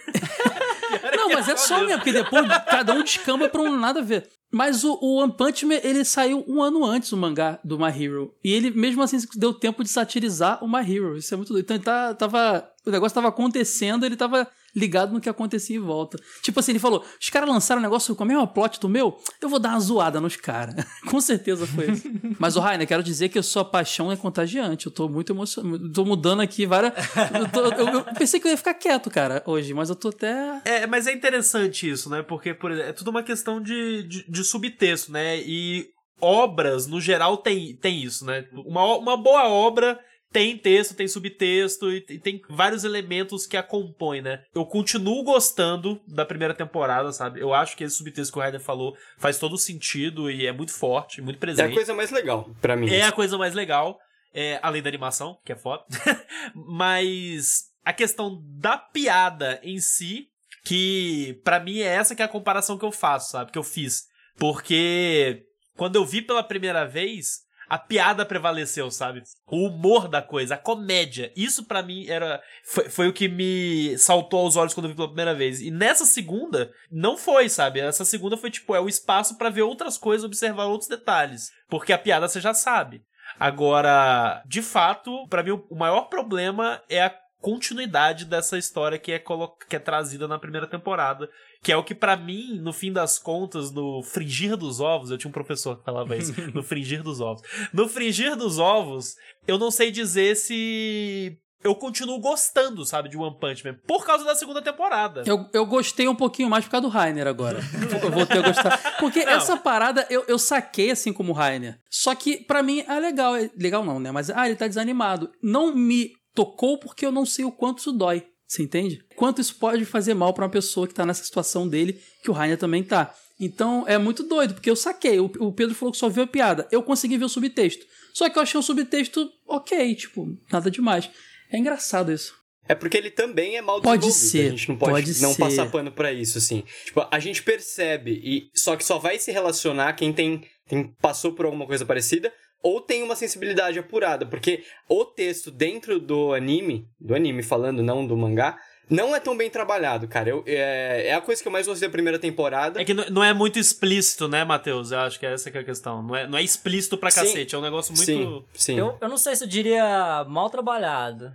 [1.16, 4.28] Não, mas é só mesmo, porque depois cada um descamba pra um nada a ver.
[4.52, 7.90] Mas o, o One Punch Man, ele saiu um ano antes do mangá do My
[7.90, 8.34] Hero.
[8.44, 11.18] E ele, mesmo assim, deu tempo de satirizar o My Hero.
[11.18, 11.66] Isso é muito doido.
[11.66, 12.70] Então ele tá, tava.
[12.86, 14.48] O negócio tava acontecendo, ele tava
[14.78, 16.18] ligado no que acontecia em volta.
[16.42, 19.18] Tipo assim, ele falou: os caras lançaram um negócio com a mesma plot do meu,
[19.42, 20.76] eu vou dar uma zoada nos caras.
[21.10, 22.10] com certeza foi isso.
[22.40, 24.86] Mas, o Rainer, quero dizer que a sua paixão é contagiante.
[24.86, 25.92] Eu tô muito emocionado.
[25.92, 26.94] Tô mudando aqui várias.
[27.34, 27.66] Eu, tô-
[27.98, 30.62] eu- pensei que eu ia ficar quieto, cara, hoje, mas eu tô até.
[30.64, 32.22] É, mas é interessante isso, né?
[32.22, 35.40] Porque, por exemplo, é tudo uma questão de, de, de subtexto, né?
[35.40, 35.88] E
[36.22, 38.46] obras, no geral, tem, tem isso, né?
[38.54, 40.00] Uma, uma boa obra
[40.32, 44.44] tem texto, tem subtexto e tem- vários elementos que a compõem, né?
[44.54, 47.40] Eu continuo gostando da primeira temporada, sabe?
[47.40, 50.72] Eu acho que esse subtexto que o Ryder falou faz todo sentido e é muito
[50.74, 51.72] forte, muito É presente.
[51.72, 52.90] a coisa mais legal pra mim.
[52.92, 53.98] É a coisa mais legal,
[54.34, 55.84] é, além da animação, que é foda.
[56.54, 60.28] Mas a questão da piada em si,
[60.64, 63.52] que pra mim é essa que é a comparação que eu faço, sabe?
[63.52, 64.04] Que eu fiz.
[64.38, 65.44] Porque
[65.76, 67.40] quando eu vi pela primeira vez,
[67.70, 69.24] a piada prevaleceu, sabe?
[69.46, 71.32] O humor da coisa, a comédia.
[71.36, 74.96] Isso pra mim era foi, foi o que me saltou aos olhos quando eu vi
[74.96, 75.62] pela primeira vez.
[75.62, 77.80] E nessa segunda, não foi, sabe?
[77.80, 81.52] Essa segunda foi tipo, é o espaço pra ver outras coisas, observar outros detalhes.
[81.70, 83.02] Porque a piada você já sabe.
[83.40, 89.24] Agora, de fato, pra mim o maior problema é a continuidade dessa história que é,
[89.70, 91.30] que é trazida na primeira temporada.
[91.62, 95.18] Que é o que pra mim, no fim das contas, no fringir dos ovos, eu
[95.18, 97.42] tinha um professor que falava isso, no fringir dos ovos.
[97.74, 99.16] No fringir dos ovos,
[99.48, 104.24] eu não sei dizer se eu continuo gostando, sabe, de One Punch Man, por causa
[104.24, 105.24] da segunda temporada.
[105.26, 107.60] Eu, eu gostei um pouquinho mais por causa do Rainer agora.
[108.02, 108.98] Eu voltei a gostar.
[109.00, 109.34] Porque Não.
[109.34, 111.78] essa parada eu, eu saquei assim como o Rainer.
[111.90, 113.36] Só que pra mim é legal.
[113.36, 114.12] É legal não, né?
[114.12, 115.32] Mas, ah, ele tá desanimado.
[115.42, 118.24] Não me tocou porque eu não sei o quanto isso dói.
[118.48, 119.04] Você entende?
[119.16, 122.34] Quanto isso pode fazer mal pra uma pessoa que tá nessa situação dele, que o
[122.34, 123.12] Rainer também tá.
[123.40, 125.20] Então é muito doido, porque eu saquei.
[125.20, 126.68] O, o Pedro falou que só viu a piada.
[126.72, 127.84] Eu consegui ver o subtexto.
[128.14, 131.10] Só que eu achei o subtexto ok, tipo, nada demais.
[131.52, 132.36] É engraçado isso.
[132.70, 134.32] É porque ele também é mal Pode desenvolvido.
[134.32, 135.40] ser, A gente não pode, pode não ser.
[135.40, 136.64] passar pano pra isso, assim.
[136.86, 141.32] Tipo, a gente percebe, e só que só vai se relacionar quem tem, tem passou
[141.34, 142.32] por alguma coisa parecida
[142.62, 148.06] ou tem uma sensibilidade apurada, porque o texto dentro do anime, do anime falando, não
[148.06, 148.58] do mangá,
[148.90, 150.30] não é tão bem trabalhado, cara.
[150.30, 152.82] Eu, é, é a coisa que eu mais gostei da primeira temporada.
[152.82, 154.92] É que não- não é muito explícito, né, Matheus?
[154.92, 156.02] Eu acho que é essa que é a questão.
[156.02, 157.20] Não é, não é explícito pra Sim.
[157.22, 158.06] cacete, é um negócio muito...
[158.06, 158.80] Sim, sim.
[158.80, 161.30] Eu, eu não sei se eu diria mal trabalhado.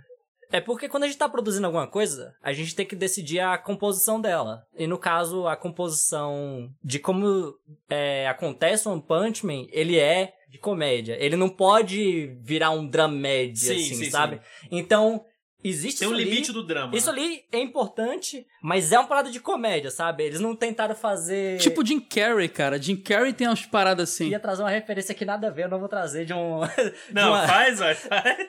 [0.51, 3.57] É porque quando a gente tá produzindo alguma coisa, a gente tem que decidir a
[3.57, 4.63] composição dela.
[4.77, 7.55] E no caso, a composição de como
[7.89, 11.17] é, acontece o One Punch Man, ele é de comédia.
[11.19, 14.39] Ele não pode virar um dramédia, Sim, assim, sim, sabe?
[14.71, 15.25] Então,
[15.63, 16.29] existe Tem um isso ali.
[16.29, 16.95] limite do drama.
[16.95, 17.17] Isso né?
[17.19, 20.23] ali é importante, mas é uma parada de comédia, sabe?
[20.25, 21.57] Eles não tentaram fazer.
[21.57, 22.79] Tipo Jim Carrey, cara.
[22.79, 24.27] Jim Carrey tem umas paradas assim.
[24.29, 26.59] Ia trazer uma referência que nada a ver, eu não vou trazer de um.
[27.09, 28.47] de Não, uma- faz, vai, faz.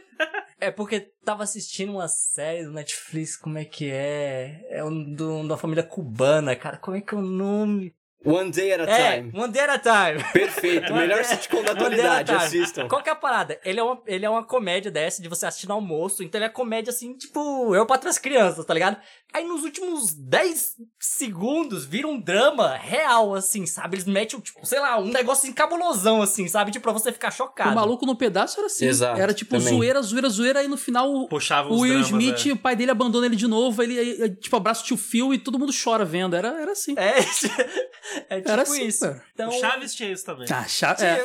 [0.61, 4.61] É porque tava assistindo uma série do Netflix, como é que é?
[4.69, 6.77] É um do, de uma família cubana, cara.
[6.77, 7.95] Como é que é o nome?
[8.25, 9.33] One Day at a É, Time.
[9.39, 10.25] One Day at a Time.
[10.33, 10.93] Perfeito.
[10.93, 12.33] One Melhor Day- sitcom da atualidade.
[12.33, 12.89] Assistam.
[12.89, 13.61] Qual que é a parada?
[13.65, 16.47] Ele é, uma, ele é uma comédia dessa de você assistir no almoço, então ele
[16.47, 18.97] é comédia assim, tipo, eu para as crianças, tá ligado?
[19.33, 23.97] Aí nos últimos 10 segundos vira um drama real, assim, sabe?
[23.97, 26.71] Eles metem, tipo, sei lá, um negócio encabulosão, assim, sabe?
[26.71, 27.71] Tipo, pra você ficar chocado.
[27.71, 28.87] O maluco no pedaço era assim.
[28.87, 29.75] Exato, era tipo também.
[29.75, 32.53] zoeira, zoeira, zoeira, e no final o, Puxava o Will dramas, Smith, é.
[32.53, 35.39] o pai dele abandona ele de novo, ele, ele, tipo, abraça o tio Phil e
[35.39, 36.37] todo mundo chora vendo.
[36.37, 36.95] Era, era assim.
[36.97, 37.15] É,
[38.31, 39.01] é tipo era assim, isso.
[39.01, 39.23] cara.
[39.35, 40.47] Então, O Chaves tinha isso também.
[40.51, 41.25] Ah, Cha- é.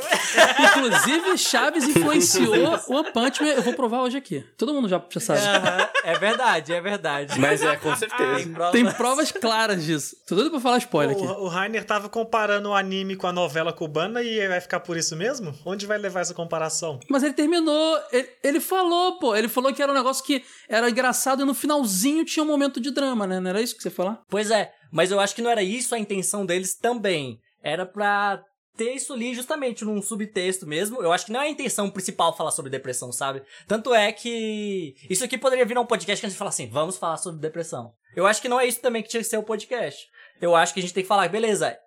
[0.77, 2.55] Inclusive, Chaves influenciou
[2.87, 3.49] o One Punch Man.
[3.49, 4.43] Eu vou provar hoje aqui.
[4.57, 5.39] Todo mundo já, já sabe.
[5.41, 7.39] Aham, é verdade, é verdade.
[7.39, 8.49] Mas é, com certeza.
[8.49, 8.71] provas.
[8.71, 10.15] Tem provas claras disso.
[10.27, 11.25] Tô doido pra falar spoiler aqui.
[11.25, 14.97] O, o Rainer tava comparando o anime com a novela cubana e vai ficar por
[14.97, 15.53] isso mesmo?
[15.65, 16.99] Onde vai levar essa comparação?
[17.09, 17.99] Mas ele terminou.
[18.11, 19.35] Ele, ele falou, pô.
[19.35, 22.79] Ele falou que era um negócio que era engraçado e no finalzinho tinha um momento
[22.79, 23.39] de drama, né?
[23.39, 24.19] Não era isso que você ia falar?
[24.29, 27.39] Pois é, mas eu acho que não era isso a intenção deles também.
[27.61, 28.43] Era pra
[28.77, 31.01] ter isso ali justamente num subtexto mesmo.
[31.01, 33.43] Eu acho que não é a intenção principal falar sobre depressão, sabe?
[33.67, 36.97] Tanto é que isso aqui poderia virar um podcast que a gente fala assim, vamos
[36.97, 37.93] falar sobre depressão.
[38.15, 40.07] Eu acho que não é isso também que tinha que ser o podcast.
[40.41, 41.77] Eu acho que a gente tem que falar, beleza,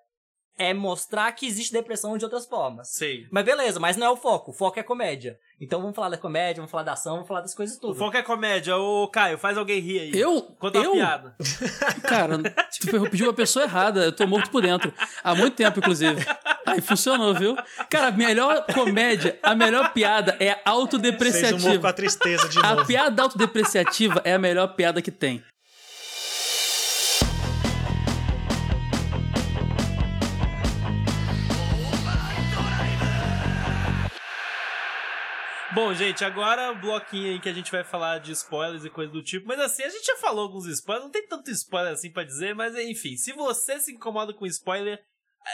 [0.58, 2.88] é mostrar que existe depressão de outras formas.
[2.92, 3.26] Sei.
[3.30, 4.50] Mas beleza, mas não é o foco.
[4.50, 5.38] O foco é comédia.
[5.60, 7.94] Então vamos falar da comédia, vamos falar da ação, vamos falar das coisas O tudo.
[7.94, 8.76] foco é comédia.
[8.76, 10.10] Ô, Caio, faz alguém rir aí.
[10.14, 10.42] Eu?
[10.58, 10.92] Conta uma eu?
[10.92, 11.36] piada.
[12.08, 14.04] Cara, tu pediu a pessoa errada.
[14.04, 14.92] Eu tô morto por dentro.
[15.22, 16.24] Há muito tempo, inclusive.
[16.66, 17.56] Aí funcionou, viu?
[17.90, 21.88] Cara, a melhor comédia, a melhor piada é Fez humor com autodepreciativa.
[21.88, 22.86] a tristeza de A novo.
[22.86, 25.42] piada autodepreciativa é a melhor piada que tem.
[35.74, 39.10] Bom, gente, agora o bloquinho aí que a gente vai falar de spoilers e coisa
[39.10, 39.48] do tipo.
[39.48, 42.54] Mas assim, a gente já falou alguns spoilers, não tem tanto spoiler assim pra dizer,
[42.54, 45.00] mas enfim, se você se incomoda com spoiler,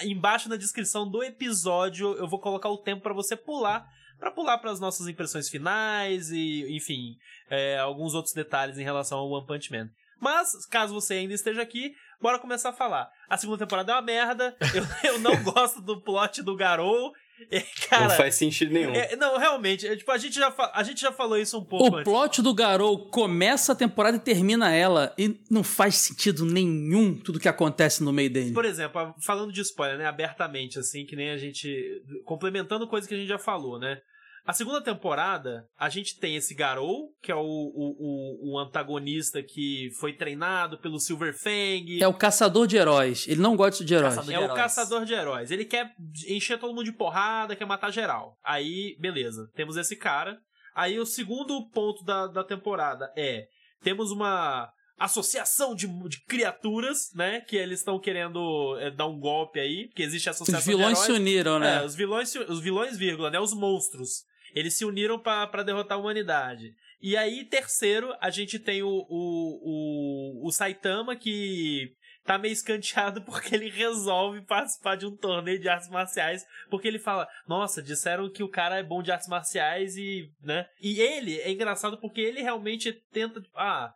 [0.03, 3.87] embaixo na descrição do episódio eu vou colocar o tempo para você pular
[4.19, 7.17] para pular para as nossas impressões finais e, enfim,
[7.49, 9.89] é, alguns outros detalhes em relação ao One Punch Man.
[10.21, 13.09] Mas, caso você ainda esteja aqui, bora começar a falar.
[13.29, 17.13] A segunda temporada é uma merda, eu, eu não gosto do plot do Garou,
[17.51, 18.93] é, cara, não faz sentido nenhum.
[18.95, 21.85] É, não, realmente, é, tipo, a gente, já a gente já falou isso um pouco
[21.85, 22.05] O antes.
[22.05, 27.41] plot do Garou começa a temporada e termina ela, e não faz sentido nenhum tudo
[27.41, 28.53] que acontece no meio dele.
[28.53, 32.03] Por exemplo, falando de spoiler, né, abertamente, assim, que nem a gente...
[32.25, 34.01] Complementando coisa que a gente já falou, né?
[34.49, 39.91] A segunda temporada, a gente tem esse Garou, que é o, o, o, antagonista que
[40.01, 42.03] foi treinado pelo Silver Fang.
[42.03, 43.29] É o caçador de heróis.
[43.29, 44.27] Ele não gosta de heróis.
[44.27, 45.51] é o caçador de heróis.
[45.51, 45.93] Ele quer
[46.27, 48.39] encher todo mundo de porrada, quer matar geral.
[48.43, 49.51] Aí, beleza.
[49.55, 50.39] Temos esse cara.
[50.75, 53.49] Aí o segundo ponto da, da temporada é:
[53.83, 57.43] temos uma associação de, de criaturas, né?
[57.43, 60.99] Que eles estão querendo é, dar um golpe aí, porque existe a associação Os vilões
[61.01, 61.83] se uniram, né?
[61.83, 63.39] É, os vilões, os vilões, vírgula, né?
[63.39, 64.27] Os monstros.
[64.59, 66.75] Eles se uniram para derrotar a humanidade.
[67.01, 71.93] E aí, terceiro, a gente tem o, o, o, o Saitama, que
[72.25, 76.99] tá meio escanteado porque ele resolve participar de um torneio de artes marciais, porque ele
[76.99, 80.67] fala, nossa, disseram que o cara é bom de artes marciais e, né?
[80.81, 83.95] E ele é engraçado porque ele realmente tenta, ah,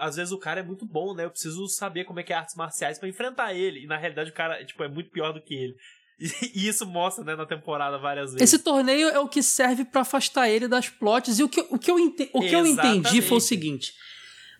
[0.00, 1.26] às vezes o cara é muito bom, né?
[1.26, 3.84] Eu preciso saber como é que é artes marciais para enfrentar ele.
[3.84, 5.76] E na realidade o cara, tipo, é muito pior do que ele.
[6.54, 8.52] E isso mostra, né, na temporada várias vezes.
[8.52, 11.38] Esse torneio é o que serve para afastar ele das plots.
[11.38, 13.94] E o que, o que, eu, ente o que eu entendi foi o seguinte.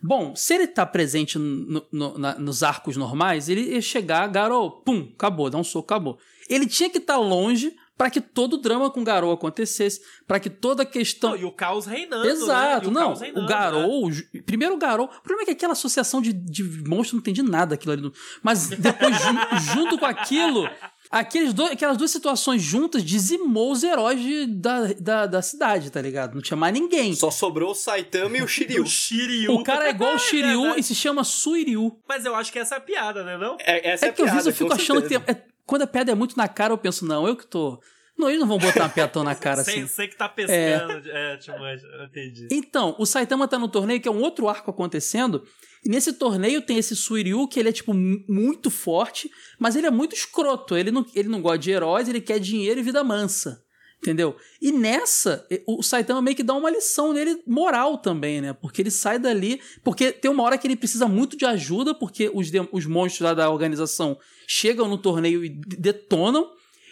[0.00, 4.70] Bom, se ele tá presente no, no, na, nos arcos normais, ele ia chegar, Garou,
[4.70, 6.18] pum, acabou, dá um soco, acabou.
[6.48, 10.00] Ele tinha que estar tá longe para que todo o drama com o Garou acontecece,
[10.24, 11.30] para que toda a questão.
[11.30, 12.24] Não, e o caos reinando.
[12.24, 12.30] Né?
[12.30, 13.00] Exato, né?
[13.00, 13.14] não.
[13.14, 14.09] Reinando, o Garou.
[14.09, 14.22] Né?
[14.46, 15.06] Primeiro o Garou.
[15.06, 18.12] O problema é que aquela associação de, de monstros não entendi nada aquilo ali.
[18.40, 19.16] Mas depois,
[19.74, 20.70] junto com aquilo,
[21.11, 26.00] Aqueles dois, aquelas duas situações juntas dizimou os heróis de, da, da, da, cidade, tá
[26.02, 26.34] ligado?
[26.34, 27.14] Não tinha mais ninguém.
[27.14, 28.82] Só sobrou o Saitama e o Shiryu.
[28.82, 29.54] o Shiryu.
[29.54, 31.98] O cara é igual o Shiryu é e se chama Suiryu.
[32.06, 33.38] Mas eu acho que essa é a piada, né?
[33.38, 33.56] Não?
[33.61, 35.20] É, essa é, é que às vezes eu fico achando certeza.
[35.20, 35.30] que.
[35.30, 37.80] É, quando a piada é muito na cara, eu penso, não, eu que tô.
[38.18, 39.86] Não, eles não vão botar uma piada tão na cara assim.
[39.86, 41.08] Sei que tá pescando.
[41.08, 41.58] É, é tipo,
[42.04, 42.48] entendi.
[42.50, 45.44] Então, o Saitama tá no torneio, que é um outro arco acontecendo,
[45.84, 49.90] e nesse torneio tem esse Suiryu que ele é, tipo, muito forte, mas ele é
[49.90, 50.76] muito escroto.
[50.76, 53.62] Ele não, ele não gosta de heróis, ele quer dinheiro e vida mansa.
[54.00, 54.36] Entendeu?
[54.62, 58.52] E nessa, o Saitama meio que dá uma lição nele moral também, né?
[58.52, 59.60] Porque ele sai dali.
[59.82, 63.34] Porque tem uma hora que ele precisa muito de ajuda, porque os, os monstros lá
[63.34, 64.16] da organização
[64.46, 66.48] chegam no torneio e detonam.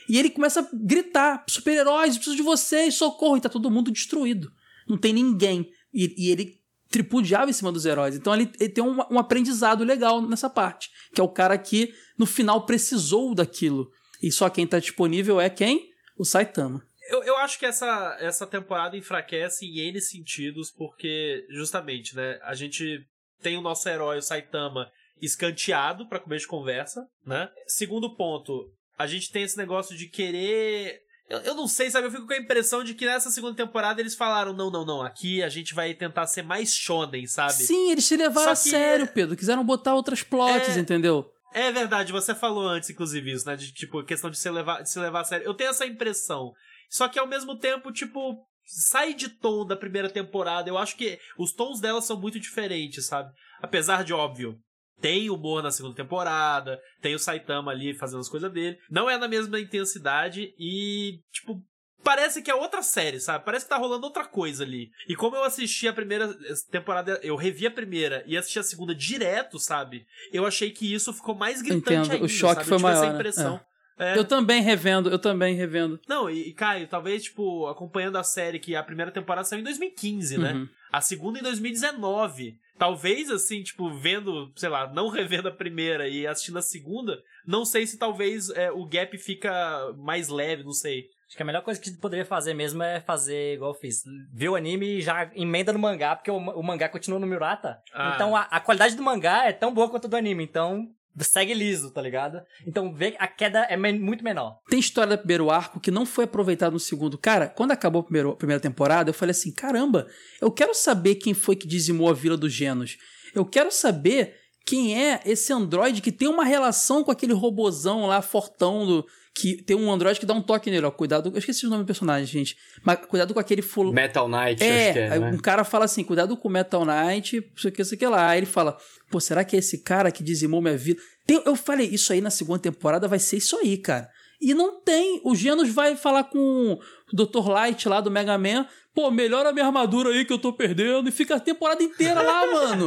[0.09, 3.37] E ele começa a gritar: super-heróis, preciso de vocês, socorro!
[3.37, 4.51] E tá todo mundo destruído.
[4.89, 5.71] Não tem ninguém.
[5.93, 8.15] E, e ele tripudiava em cima dos heróis.
[8.15, 11.93] Então ele, ele tem um, um, aprendizado legal nessa parte, que é o cara que
[12.19, 13.91] no final precisou daquilo.
[14.23, 15.91] E só quem tá disponível é quem?
[16.17, 16.83] O Saitama.
[17.09, 22.55] Eu, eu acho que essa, essa temporada enfraquece em N sentidos, porque justamente, né, a
[22.55, 23.07] gente
[23.41, 24.91] tem o nosso herói, o Saitama,
[25.21, 27.49] escanteado para comer de conversa, né?
[27.67, 32.07] Segundo ponto, a gente tem esse negócio de querer eu, eu não sei, sabe?
[32.07, 35.03] Eu fico com a impressão de que nessa segunda temporada eles falaram: não, não, não,
[35.03, 37.55] aqui a gente vai tentar ser mais shonen, sabe?
[37.55, 39.37] Sim, eles se levaram a sério, Pedro.
[39.37, 40.81] Quiseram botar outras plots, é...
[40.81, 41.29] entendeu?
[41.53, 43.57] É verdade, você falou antes, inclusive, isso, né?
[43.57, 45.47] De, tipo, questão de se, levar, de se levar a sério.
[45.47, 46.53] Eu tenho essa impressão.
[46.91, 50.69] Só que ao mesmo tempo, tipo, sai de tom da primeira temporada.
[50.69, 53.33] Eu acho que os tons dela são muito diferentes, sabe?
[53.63, 54.59] Apesar de, óbvio,
[55.01, 58.79] tem humor na segunda temporada, tem o Saitama ali fazendo as coisas dele.
[58.91, 61.63] Não é na mesma intensidade e, tipo,
[62.03, 63.45] parece que é outra série, sabe?
[63.45, 64.91] Parece que tá rolando outra coisa ali.
[65.09, 66.33] E como eu assisti a primeira
[66.71, 70.07] temporada, eu revi a primeira e assisti a segunda direto, sabe?
[70.33, 72.13] Eu achei que isso ficou mais gritante Entendo.
[72.13, 72.69] ainda, o choque sabe?
[72.69, 72.97] foi maior.
[72.97, 73.15] Essa né?
[73.15, 73.57] impressão.
[73.57, 73.77] É.
[73.99, 74.17] É.
[74.17, 75.99] Eu também revendo, eu também revendo.
[76.07, 80.39] Não, e, Caio, talvez, tipo, acompanhando a série que a primeira temporada saiu em 2015,
[80.39, 80.53] né?
[80.53, 80.69] Uhum.
[80.93, 82.59] A segunda em 2019.
[82.79, 87.65] Talvez, assim, tipo, vendo, sei lá, não revendo a primeira e assistindo a segunda, não
[87.65, 91.09] sei se talvez é, o gap fica mais leve, não sei.
[91.27, 94.05] Acho que a melhor coisa que poderia fazer mesmo é fazer igual eu fiz.
[94.33, 97.83] Ver o anime e já emenda no mangá, porque o, o mangá continua no Murata.
[97.93, 98.13] Ah.
[98.15, 100.45] Então a, a, qualidade do mangá é tão boa quanto do anime.
[100.45, 100.89] Então
[101.25, 102.41] segue liso, tá ligado?
[102.67, 104.59] Então vê a queda é muito menor.
[104.69, 107.17] Tem história do primeiro arco que não foi aproveitado no segundo.
[107.17, 110.07] Cara, quando acabou a, primeira a primeira temporada, eu falei assim: caramba,
[110.41, 112.99] eu quero saber quem foi que dizimou a Vila dos Genos.
[113.35, 114.35] Eu quero saber
[114.67, 119.07] quem é esse androide que tem uma relação com aquele robozão lá, fortão do,
[119.39, 121.83] que tem um androide que dá um toque nele, ó, cuidado, eu esqueci o nome
[121.83, 123.93] do personagem, gente, mas cuidado com aquele fulano.
[123.93, 125.31] Metal Knight, É, acho que é, né?
[125.31, 127.97] um cara fala assim, cuidado com o Metal Knight, não sei o que, não sei
[127.97, 128.31] o que lá.
[128.31, 128.79] Aí ele fala,
[129.11, 130.99] pô, será que é esse cara que dizimou minha vida?
[131.29, 134.09] Eu falei, isso aí na segunda temporada vai ser isso aí, cara.
[134.41, 135.21] E não tem.
[135.25, 136.81] O Genos vai falar com o
[137.13, 137.49] Dr.
[137.49, 141.09] Light lá do Mega Man, pô, melhora a minha armadura aí que eu tô perdendo.
[141.09, 142.87] E fica a temporada inteira lá, mano.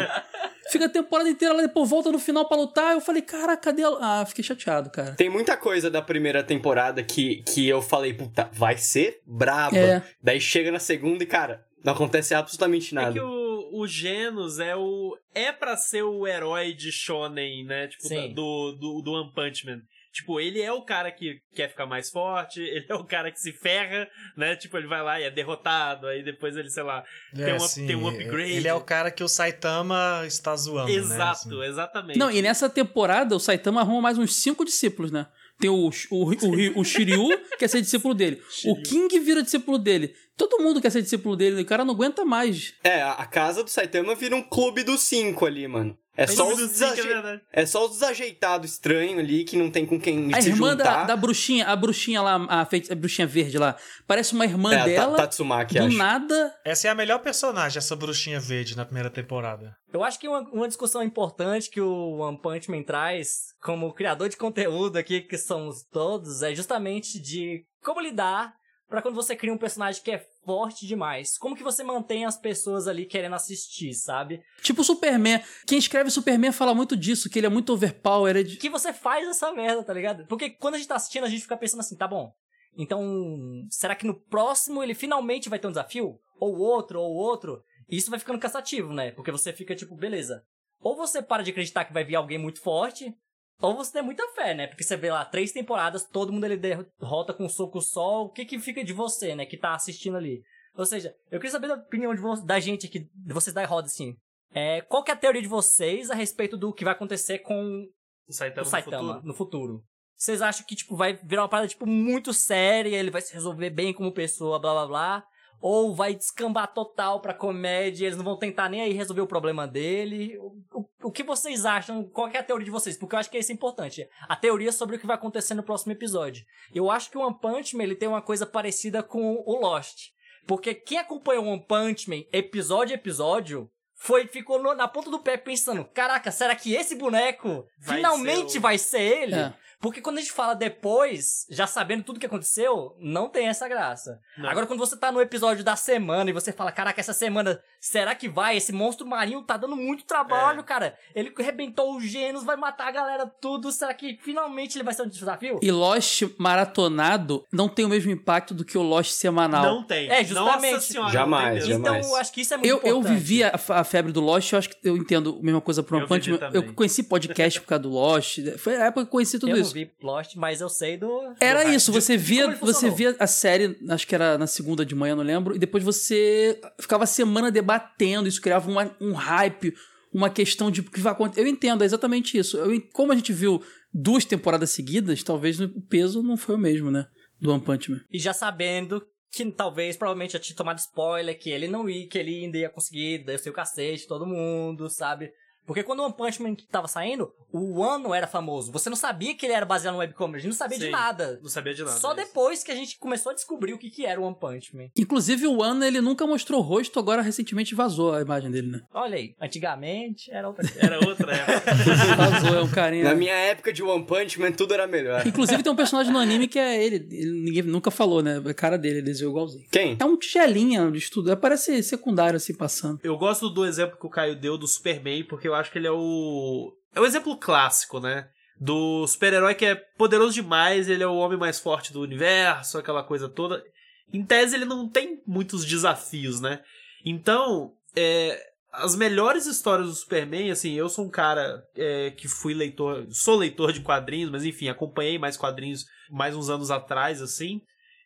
[0.72, 2.94] Fica a temporada inteira lá, depois volta no final pra lutar.
[2.94, 3.90] Eu falei, cara, cadê a...
[4.00, 5.16] Ah, fiquei chateado, cara.
[5.16, 9.76] Tem muita coisa da primeira temporada que, que eu falei, puta, vai ser braba.
[9.78, 10.04] É.
[10.22, 13.14] Daí chega na segunda e, cara, não acontece absolutamente É nada.
[13.14, 15.18] que o, o Genos é o.
[15.34, 17.88] É pra ser o herói de Shonen, né?
[17.88, 18.28] Tipo, Sim.
[18.30, 19.82] da- do, do, do One Punch Man.
[20.12, 23.40] Tipo, ele é o cara que quer ficar mais forte, ele é o cara que
[23.40, 24.56] se ferra, né?
[24.56, 27.04] Tipo, ele vai lá e é derrotado, aí depois ele, sei lá.
[27.36, 28.54] Tem um tem um upgrade.
[28.54, 30.98] Ele é o cara que o Saitama está zoando, né?
[30.98, 31.64] Exato, Assim.
[31.64, 32.18] exatamente.
[32.20, 35.28] Não, e nessa temporada o Saitama arruma mais uns cinco discípulos, né?
[35.60, 38.42] Tem o, o, o, o Shiryu, que quer ser discípulo dele.
[38.66, 40.16] O King vira discípulo dele.
[40.38, 41.62] Todo mundo quer ser discípulo dele.
[41.62, 42.74] O cara não aguenta mais.
[42.82, 45.98] É, a a casa do Saitama vira um clube dos cinco ali, mano.
[46.18, 47.08] É só, Clube os dos cinco, é desaje...
[47.14, 47.42] verdade.
[47.54, 50.84] é só os desajeitados estranhos ali que não tem com quem A se irmã juntar.
[50.84, 54.74] da, da bruxinha, a bruxinha lá, a, feiti- a bruxinha verde lá, parece uma irmã
[54.74, 55.18] É, Ta- dela.
[55.18, 55.98] Tatsumaki, do acho.
[55.98, 56.54] nada.
[56.66, 59.74] Essa é a melhor personagem, essa bruxinha verde na primeira temporada.
[59.94, 64.28] Eu acho que uma, uma discussão importante que o One Punch Man traz, como criador
[64.30, 68.54] de conteúdo aqui, que somos todos, é justamente de como lidar
[68.90, 71.38] pra quando você cria um personagem que é forte demais.
[71.38, 74.42] Como que você mantém as pessoas ali querendo assistir, sabe?
[74.62, 75.42] Tipo o Superman.
[75.68, 78.58] Quem escreve Superman fala muito disso, que ele é muito overpowered.
[78.58, 80.26] Que você faz essa merda, tá ligado?
[80.26, 82.34] Porque quando a gente tá assistindo, a gente fica pensando assim, tá bom.
[82.78, 86.20] Então, será que no próximo ele finalmente vai ter um desafio?
[86.40, 87.64] Ou outro, ou outro?
[87.88, 89.12] E isso vai ficando cansativo, né?
[89.12, 90.44] Porque você fica tipo, beleza.
[90.82, 93.14] Ou você para de acreditar que vai vir alguém muito forte,
[93.62, 94.68] ou você tem muita fé, né?
[94.68, 98.24] Porque você vê lá três temporadas, todo mundo ele derrota com um soco só.
[98.24, 99.46] O que que fica de você, né?
[99.46, 100.42] Que tá assistindo ali.
[100.76, 103.66] Ou seja, eu queria saber da opinião de vo- da gente aqui, de vocês da
[103.66, 104.16] roda, assim.
[104.54, 107.86] É, qual que é a teoria de vocês a respeito do que vai acontecer com
[108.28, 109.28] O Saitama, o Saitama no futuro.
[109.28, 109.84] no futuro.
[110.16, 113.70] Vocês acham que, tipo, vai virar uma parada, tipo, muito séria, ele vai se resolver
[113.70, 115.24] bem como pessoa, blá blá blá?
[115.62, 119.68] Ou vai descambar total pra comédia, eles não vão tentar nem aí resolver o problema
[119.68, 120.38] dele?
[120.38, 122.04] O, o, o que vocês acham?
[122.04, 122.96] Qual que é a teoria de vocês?
[122.98, 124.08] Porque eu acho que isso é importante.
[124.28, 126.46] A teoria sobre o que vai acontecer no próximo episódio.
[126.74, 130.12] Eu acho que o One Punch Man, ele tem uma coisa parecida com o Lost.
[130.48, 135.12] Porque quem acompanhou o One Punch Man, episódio a episódio, foi, ficou no- na ponta
[135.12, 139.36] do pé pensando, caraca, será que esse boneco Vai finalmente ser o- vai ser ele?
[139.36, 139.54] É.
[139.80, 144.20] Porque quando a gente fala depois, já sabendo tudo que aconteceu, não tem essa graça.
[144.38, 144.50] Não.
[144.50, 148.14] Agora, quando você tá no episódio da semana e você fala, caraca, essa semana, será
[148.14, 148.58] que vai?
[148.58, 150.64] Esse monstro marinho tá dando muito trabalho, É.
[150.64, 150.96] cara.
[151.16, 153.72] Ele arrebentou os Genos, vai matar a galera tudo.
[153.72, 155.60] Será que finalmente ele vai ser um desafio?
[155.62, 159.64] E Lost maratonado não tem o mesmo impacto do que o Lost semanal.
[159.64, 160.10] Não tem.
[160.10, 160.74] É, justamente.
[160.74, 161.70] Nossa senhora, Jamais, mesmo.
[161.84, 161.98] jamais.
[162.06, 163.14] Então, eu acho que isso é muito Eu, eu importante.
[163.18, 165.98] vivi a, a febre do Lost, eu acho que eu entendo a mesma coisa pro
[165.98, 166.20] Eu Man.
[166.20, 166.50] também.
[166.54, 168.40] Eu conheci podcast por causa do Lost.
[168.58, 169.69] Foi a época que eu conheci tudo Eu isso.
[169.74, 171.34] Vi Lost, mas eu sei do...
[171.40, 174.96] Era do isso, você via, você via a série, acho que era na segunda de
[174.96, 179.74] manhã, não lembro, e depois você ficava a semana debatendo, isso criava uma- um hype,
[180.14, 181.42] uma questão de o que vai acontecer.
[181.42, 182.58] Eu entendo, é exatamente isso.
[182.58, 183.62] Eu como a gente viu
[183.94, 187.06] duas temporadas seguidas, talvez o peso não foi o mesmo, né?
[187.40, 188.02] Do One Punch Man.
[188.12, 189.02] E já sabendo
[189.32, 192.70] que talvez, provavelmente, já tinha tomado spoiler, que ele não ia, que ele ainda ia
[192.70, 195.32] conseguir descer o cacete, todo mundo, sabe?
[195.70, 198.72] Porque quando o One Punch Man tava saindo, o One não era famoso.
[198.72, 200.90] Você não sabia que ele era baseado no webcomic, a gente não sabia de Sim.
[200.90, 201.40] nada.
[201.44, 201.96] Não sabia de nada.
[201.96, 202.16] Só isso.
[202.16, 204.88] depois que a gente começou a descobrir o que, que era o One Punch Man.
[204.98, 208.82] Inclusive o One, ele nunca mostrou o rosto, agora recentemente vazou a imagem dele, né?
[208.92, 210.68] Olha aí, antigamente era outra.
[210.80, 211.76] Era outra época.
[212.16, 213.04] Vazou, é um carinha.
[213.04, 215.28] Na minha época de One Punch Man, tudo era melhor.
[215.28, 218.42] Inclusive tem um personagem no anime que é ele, ele ninguém nunca falou, né?
[218.44, 219.66] A cara dele, ele desenhou igualzinho.
[219.70, 219.98] Quem?
[220.00, 223.00] É um tigelinha de estudo, parece secundário assim passando.
[223.04, 225.88] Eu gosto do exemplo que o Caio deu do Superman, porque eu acho que ele
[225.88, 226.74] é o.
[226.96, 228.28] É o exemplo clássico, né?
[228.60, 233.04] Do super-herói que é poderoso demais, ele é o homem mais forte do universo, aquela
[233.04, 233.64] coisa toda.
[234.12, 236.62] Em tese, ele não tem muitos desafios, né?
[237.06, 238.42] Então, é,
[238.72, 243.38] as melhores histórias do Superman, assim, eu sou um cara é, que fui leitor, sou
[243.38, 247.62] leitor de quadrinhos, mas enfim, acompanhei mais quadrinhos mais uns anos atrás, assim.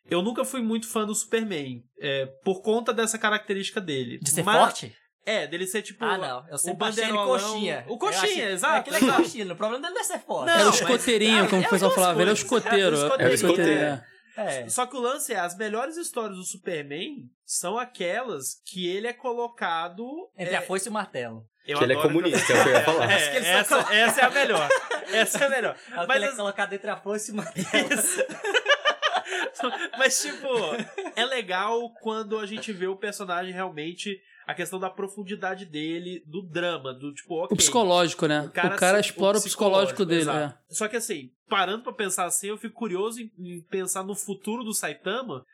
[0.08, 4.18] Eu nunca fui muito fã do Superman, é, por conta dessa característica dele.
[4.18, 4.94] De ser Mas- forte?
[5.26, 6.04] É, dele ser tipo.
[6.04, 6.46] Ah, não.
[6.50, 7.84] Eu sempre achei ele coxinha.
[7.88, 8.74] O coxinha, exato.
[8.74, 9.52] É, aquele é coxinha.
[9.52, 10.46] O problema dele não é ser forte.
[10.48, 12.96] Não, Era o mas- escoteirinho, é, como é o pessoal falava, ele é o escoteiro.
[12.96, 13.70] É, o É o escoteiro.
[13.70, 14.04] é.
[14.36, 14.68] É.
[14.68, 19.12] Só que o lance é, as melhores histórias do Superman são aquelas que ele é
[19.12, 20.04] colocado.
[20.36, 21.44] Entre é, a foice e o martelo.
[21.66, 23.10] eu Que ele é comunista, é o que eu ia falar.
[23.12, 24.68] É, que eles essa, essa é a melhor.
[25.12, 25.76] Essa é melhor.
[25.92, 27.68] Ela Mas queria as- colocar dentro a foice e martelo.
[29.98, 30.48] Mas, tipo,
[31.16, 34.18] é legal quando a gente vê o personagem realmente.
[34.46, 37.54] A questão da profundidade dele, do drama, do tipo, ok.
[37.54, 38.42] O psicológico, né?
[38.42, 40.22] O cara, assim, explora o psicológico, dele.
[40.22, 40.54] exato.
[40.54, 40.74] É.
[40.74, 44.62] Só que assim, parando pra pensar assim, eu fico curioso em, em pensar no futuro
[44.62, 45.44] do Saitama,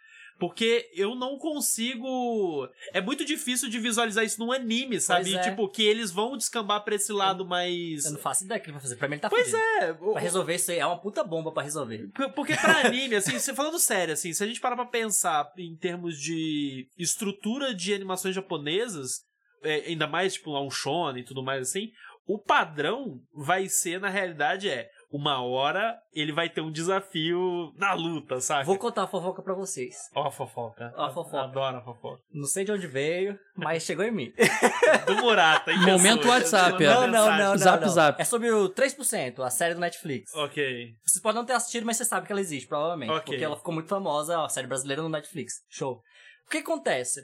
[0.41, 2.69] porque eu não consigo.
[2.93, 5.35] É muito difícil de visualizar isso num anime, sabe?
[5.35, 5.41] é.
[5.41, 8.05] Tipo, que eles vão descambar pra esse lado mais.
[8.07, 8.97] Eu não faço ideia do que ele vai fazer.
[8.97, 9.63] Pra mim ele tá Pois fudido.
[9.81, 9.93] é.
[10.01, 12.09] o- Pra resolver isso aí, é uma puta bomba pra resolver.
[12.15, 15.51] Por- Porque pra anime, assim, você falando sério, assim, se a gente parar pra pensar
[15.59, 19.21] em termos de estrutura de animações japonesas,
[19.63, 21.91] é, ainda mais, tipo, lá um shonen e tudo mais assim,
[22.27, 27.93] o padrão vai ser, na realidade, é uma hora ele vai ter um desafio na
[27.95, 28.65] luta, sabe?
[28.65, 29.97] Vou contar a fofoca pra vocês.
[30.15, 30.93] Ó a fofoca.
[30.97, 31.41] Ó a fofoca.
[31.43, 32.23] Adoro a fofoca.
[32.33, 34.33] Não sei de onde veio, mas chegou em mim.
[35.07, 35.73] Do Murata.
[35.73, 36.29] hein, Momento?
[36.29, 36.87] WhatsApp, é.
[36.87, 37.59] Não, não, não, não.
[37.59, 37.89] Zap, não.
[37.89, 38.21] zap.
[38.21, 40.33] É sobre o 3%, a série do Netflix.
[40.35, 40.95] Ok.
[41.05, 43.11] Vocês podem não ter assistido, mas você sabe que ela existe, provavelmente.
[43.11, 43.25] Ok.
[43.25, 45.55] Porque ela ficou muito famosa, a série brasileira no Netflix.
[45.69, 46.01] Show.
[46.47, 47.21] O que acontece?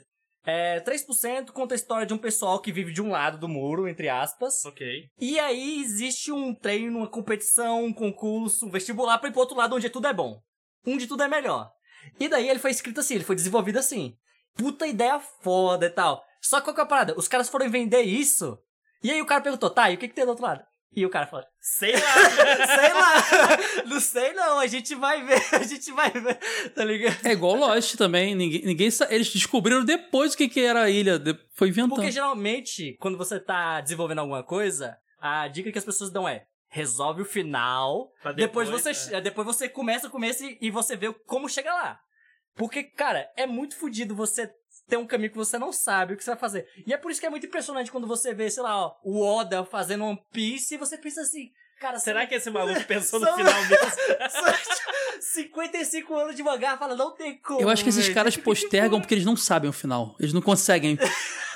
[0.49, 3.85] É, 3% conta a história de um pessoal que vive de um lado do muro,
[3.85, 4.63] entre aspas.
[4.63, 5.09] Ok.
[5.19, 9.57] E aí existe um treino, uma competição, um concurso, um vestibular pra ir pro outro
[9.57, 10.41] lado onde tudo é bom.
[10.85, 11.69] Onde tudo é melhor.
[12.17, 14.15] E daí ele foi escrito assim, ele foi desenvolvido assim.
[14.55, 16.23] Puta ideia foda e tal.
[16.41, 17.13] Só que qual que é a parada?
[17.19, 18.57] Os caras foram vender isso.
[19.03, 20.63] E aí o cara perguntou, tá, e o que, que tem do outro lado?
[20.95, 21.99] E o cara falou, Sei lá.
[22.65, 26.35] sei lá, não sei não, a gente vai ver, a gente vai ver,
[26.73, 27.25] tá ligado?
[27.25, 28.33] É igual Lost também.
[28.33, 31.19] Ninguém, ninguém sa- Eles descobriram depois o que, que era a ilha.
[31.19, 31.95] de- Foi inventando.
[31.95, 36.45] Porque geralmente, quando você tá desenvolvendo alguma coisa, a dica que as pessoas dão é
[36.69, 39.21] resolve o final, depois, depois, você é.
[39.21, 41.99] depois você começa o começo e, e você vê como chega lá.
[42.55, 44.49] Porque, cara, é muito fodido você
[44.87, 46.67] ter um caminho que você não sabe o que você vai fazer.
[46.85, 49.21] E é por isso que é muito impressionante quando você vê, sei lá, ó, o
[49.21, 53.27] Oda fazendo One Piece e você pensa assim, cara, Será que esse maluco pensou no
[53.35, 53.77] final mesmo?
[54.31, 54.77] são
[55.43, 57.61] 55 anos de mangá, fala, não tem como.
[57.61, 60.15] Eu acho que esses caras postergam porque eles não sabem o final.
[60.19, 60.97] Eles não conseguem.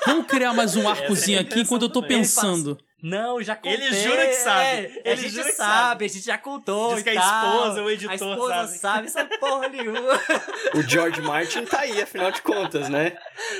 [0.06, 2.78] Vamos criar mais um arcozinho a aqui enquanto eu tô pensando.
[3.02, 3.72] Não, já contei.
[3.74, 4.62] Ele jura que sabe.
[4.64, 6.90] É, Ele a gente jura que sabe, a gente já contou.
[6.94, 8.78] Diz e que a esposa, o editor A esposa sabe.
[8.78, 10.20] sabe, essa porra nenhuma.
[10.74, 13.16] O George Martin tá aí, afinal de contas, né?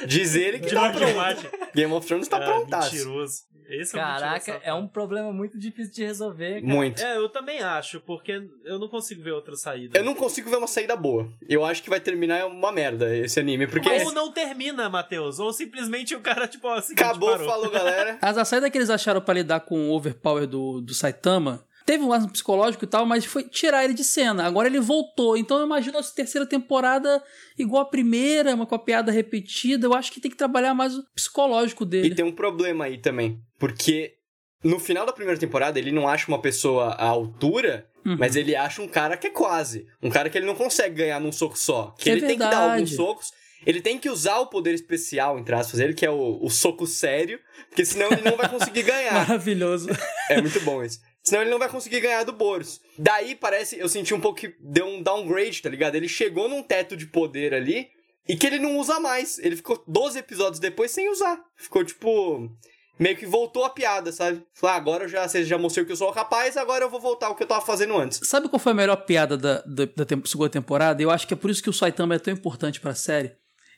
[0.07, 1.17] Diz ele que tá George pronto.
[1.17, 1.47] Martin.
[1.75, 2.93] Game of Thrones tá Ah, prontaço.
[2.95, 3.53] Mentiroso.
[3.69, 6.61] Esse é Caraca, mentiroso é um problema muito difícil de resolver.
[6.61, 6.67] cara.
[6.75, 7.03] Muito.
[7.03, 9.99] É, eu também acho, porque eu não consigo ver outra saída.
[9.99, 11.27] Eu não consigo ver uma saída boa.
[11.49, 15.39] Eu acho que vai terminar uma merda esse anime, porque Ou não termina, Matheus.
[15.39, 17.49] Ou simplesmente o cara, tipo, seguinte, acabou, parou.
[17.49, 18.19] falou galera.
[18.21, 22.05] As a saída que eles acharam pra lidar com o overpower do, do Saitama teve
[22.05, 24.45] um lance psicológico e tal, mas foi tirar ele de cena.
[24.47, 25.37] Agora ele voltou.
[25.37, 27.21] Então eu imagino a terceira temporada
[27.59, 29.87] igual a primeira, uma com a piada repetida.
[29.87, 32.15] Eu acho que tem que trabalhar mais o psicológico E dele.
[32.15, 34.15] tem um problema aí também, porque
[34.63, 38.17] no final da primeira temporada ele não acha uma pessoa à altura, Uhum.
[38.19, 39.87] mas ele acha um cara que é quase.
[40.03, 41.95] Um cara que ele não consegue ganhar num soco só.
[41.99, 42.73] Que É ele tem que dar verdade.
[42.75, 43.33] alguns socos.
[43.67, 46.87] Ele tem que usar o poder especial, entre aspas, dele, que é o, o soco
[46.87, 47.39] sério,
[47.69, 49.13] porque senão ele não vai conseguir ganhar.
[49.29, 49.89] Maravilhoso.
[50.29, 50.99] É muito bom isso.
[51.23, 52.81] Senão ele não vai conseguir ganhar do Boros.
[52.99, 55.95] Daí parece, eu senti um pouco que deu um downgrade, tá ligado?
[55.95, 57.89] Ele chegou num teto de poder ali
[58.29, 59.39] e que ele não usa mais.
[59.39, 61.39] Ele ficou 12 episódios depois sem usar.
[61.57, 62.51] Ficou tipo.
[62.99, 64.43] Meio que voltou a piada, sabe?
[64.53, 67.01] Falou, ah, agora eu já, você já mostrou que eu sou capaz, agora eu vou
[67.01, 68.21] voltar ao que eu tava fazendo antes.
[68.29, 71.03] Sabe qual foi a melhor piada da, da, da tem- segunda temporada?
[71.03, 73.33] Eu acho que é por isso que o Saitama é tão importante pra série.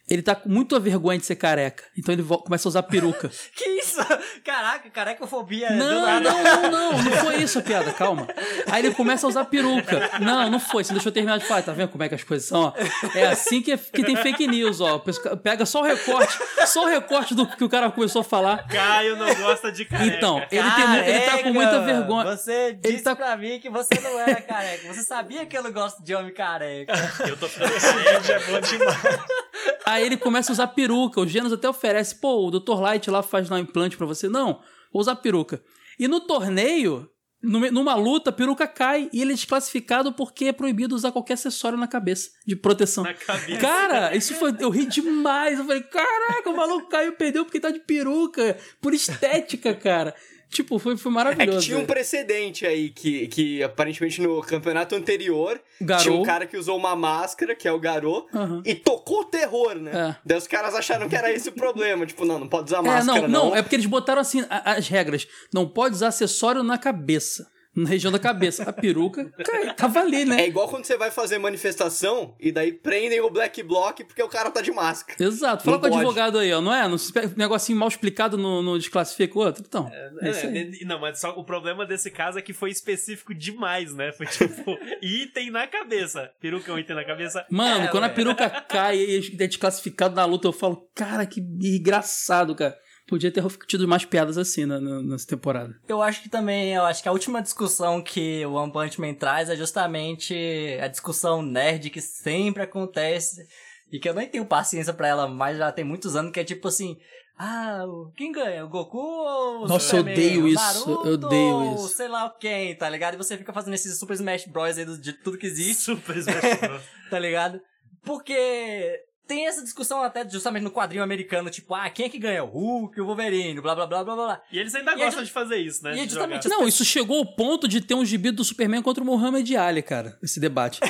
[0.08, 1.82] Ele tá com muita vergonha de ser careca.
[1.96, 3.30] Então ele começa a usar peruca.
[3.56, 3.98] Que isso?
[4.44, 5.68] Caraca, carecofobia.
[5.70, 6.20] do Não, nada.
[6.20, 8.26] não, não, não, não foi isso a piada, calma.
[8.70, 10.10] Aí ele começa a usar peruca.
[10.20, 12.24] Não, não foi, você deixou eu terminar de falar, tá vendo como é que as
[12.24, 12.72] coisas são, ó?
[13.14, 14.98] É assim que, que tem fake news, ó.
[15.42, 16.36] Pega só o recorte,
[16.66, 18.66] só o recorte do que o cara começou a falar.
[18.68, 20.16] Caio não gosta de careca.
[20.16, 22.36] Então, ele, tem, ele tá com muita vergonha.
[22.36, 24.92] Você disse tá- pra mim que você não era careca.
[24.92, 26.92] Você sabia que eu não gosto de homem careca.
[27.26, 28.32] Eu tô ficando careca.
[28.32, 28.98] é bom demais.
[29.94, 31.20] Aí ele começa a usar peruca.
[31.20, 32.80] O Genos até oferece, pô, o Dr.
[32.80, 34.28] Light lá faz lá um implante pra você.
[34.28, 34.60] Não,
[34.92, 35.62] vou usar peruca.
[35.98, 37.08] E no torneio,
[37.40, 41.34] numa numa luta, a peruca cai e ele é desclassificado porque é proibido usar qualquer
[41.34, 43.04] acessório na cabeça de proteção.
[43.04, 43.60] Na cabeça.
[43.60, 44.52] Cara, isso foi.
[44.58, 45.58] Eu ri demais.
[45.58, 48.58] Eu falei, caraca, o maluco caiu e perdeu porque tá de peruca.
[48.80, 50.12] Por estética, cara.
[50.54, 51.66] Tipo, foi, foi É que maravilhoso.
[51.66, 56.02] tinha um precedente aí, que, que aparentemente no campeonato anterior Garou.
[56.02, 58.62] tinha um cara que usou uma máscara, que é o Garou, Aham.
[58.64, 59.90] e tocou o terror, né?
[59.92, 60.16] É.
[60.24, 62.06] Daí os caras acharam que era esse o problema.
[62.06, 64.88] Tipo, não, não pode usar É, máscara, não, não, é porque eles botaram assim as
[64.88, 65.26] regras.
[65.52, 67.52] Não pode usar acessório na cabeça.
[67.84, 68.62] na região da cabeça.
[68.62, 70.46] A peruca cai, tava ali, É né?
[70.46, 74.50] igual quando você vai fazer manifestação e daí prendem o Black Bloc porque o cara
[74.50, 75.22] tá de máscara.
[75.22, 75.64] Exato.
[75.64, 76.86] Fala Não com o advogado aí, ó, não é?
[76.88, 79.64] Não se negocinho mal explicado não, não desclassifica o outro?
[79.66, 80.78] Então, é, aí.
[80.80, 84.12] É, não, mas só o problema desse caso é que foi específico demais, né?
[84.12, 86.30] Foi tipo, item na cabeça.
[86.40, 87.44] Peruca é um item na cabeça.
[87.50, 91.40] Mano, É, quando a peruca cai e é desclassificado na luta, eu falo, cara, que
[91.40, 92.76] engraçado, cara.
[93.06, 95.74] Podia ter tido mais piadas assim na, na- nessa temporada.
[95.86, 99.12] Eu acho que também, eu acho que a última discussão que o One Punch Man
[99.14, 100.34] traz é justamente
[100.80, 103.46] a discussão nerd que sempre acontece
[103.92, 106.44] e que eu nem tenho paciência pra ela, mas já tem muitos anos, que é
[106.44, 106.96] tipo assim,
[107.38, 107.84] ah,
[108.16, 110.12] quem ganha, o Goku ou o Nossa, eu Superman?
[110.14, 110.54] odeio O isso,
[110.88, 111.88] Naruto eu odeio ou isso.
[111.88, 113.14] sei lá quem, tá ligado?
[113.14, 116.16] E você fica fazendo esses Super Smash Bros aí do- de tudo que existe, Super
[116.16, 116.82] Smash Bros.
[117.10, 117.60] tá ligado?
[118.02, 122.44] Porque tem essa discussão até justamente no quadrinho americano, tipo, ah, quem é que ganha?
[122.44, 124.42] O Hulk, o Wolverine, blá blá blá blá blá.
[124.52, 125.96] E eles ainda E é gostam de fazer isso, né?
[125.96, 126.48] e é justamente.
[126.48, 129.82] Não, isso chegou ao ponto de ter um gibi do Superman contra o Muhammad Ali,
[129.82, 130.80] cara, esse debate.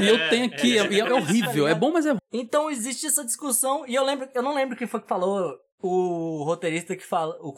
[0.00, 1.66] E eu tenho aqui, é, é horrível.
[1.66, 4.86] É bom, mas é Então existe essa discussão, e eu lembro, eu não lembro quem
[4.86, 7.54] foi que falou, o roteirista que fala, o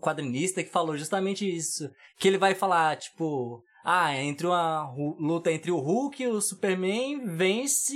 [0.00, 1.88] quadrinista que falou justamente isso.
[2.18, 7.24] Que ele vai falar, tipo, ah, entre uma luta entre o Hulk e o Superman,
[7.24, 7.86] vence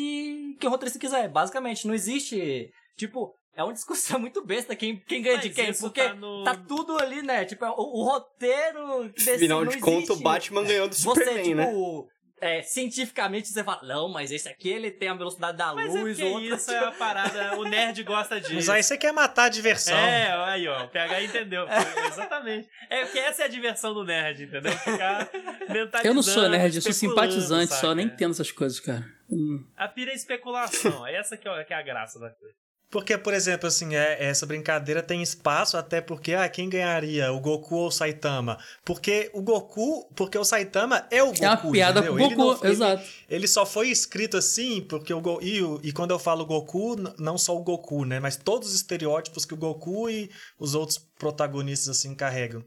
[0.59, 1.29] quem o roteirista quiser.
[1.29, 5.71] Basicamente, não existe, tipo, é uma discussão muito besta quem, quem ganha de Mas quem,
[5.71, 7.45] isso porque tá no- tudo ali, né?
[7.45, 10.25] Tipo, o, o roteiro Afinal não de contas, o existe.
[10.25, 12.09] Batman ganhou do Você, Superman, tipo, né?
[12.43, 16.01] É, cientificamente você fala, não, mas esse aqui ele tem a velocidade da Mas é
[16.01, 16.43] luz, o outro...
[16.57, 18.55] isso é a parada, o nerd gosta disso.
[18.55, 19.97] Mas aí você quer matar a diversão.
[19.97, 21.65] É, aí ó, o PH entendeu.
[22.05, 22.69] Exatamente.
[22.91, 24.73] É porque essa é a diversão do nerd, entendeu?
[24.73, 25.31] Ficar
[25.71, 26.09] mentalizando.
[26.09, 29.07] Eu não sou nerd, eu sou simpatizante só, nem entendo essas coisas, cara.
[29.31, 29.65] Hum.
[29.77, 32.57] A pira é especulação, essa que é, que é a graça da coisa.
[32.93, 37.41] Porque, por exemplo, assim, é, essa brincadeira tem espaço até porque, ah, quem ganharia, o
[37.41, 38.59] Goku ou o Saitama?
[38.85, 42.15] Porque o Goku, porque o Saitama é o Goku, É uma piada entendeu?
[42.17, 43.03] pro Ele Goku, ele- exato.
[43.31, 45.39] Ele só foi escrito assim porque o Go...
[45.41, 48.21] e, e quando eu falo Goku, não só o Goku, né?
[48.21, 52.63] Mas todos os estereótipos que o Goku e os outros protagonistas assim carregam.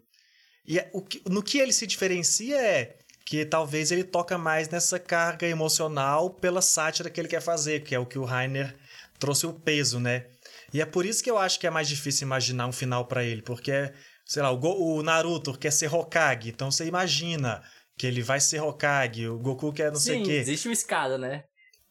[0.67, 4.69] E é- o que- no que ele se diferencia é que talvez ele toca mais
[4.69, 8.75] nessa carga emocional pela sátira que ele quer fazer, que é o que o Rainer
[9.19, 10.25] trouxe o peso, né?
[10.73, 13.23] E é por isso que eu acho que é mais difícil imaginar um final pra
[13.23, 13.91] ele, porque,
[14.25, 17.61] sei lá, o, Go- o Naruto quer ser Hokage, então você imagina
[17.97, 20.31] que ele vai ser Hokage, o Goku quer não sei Sim, o quê.
[20.33, 21.43] existe uma escada, né?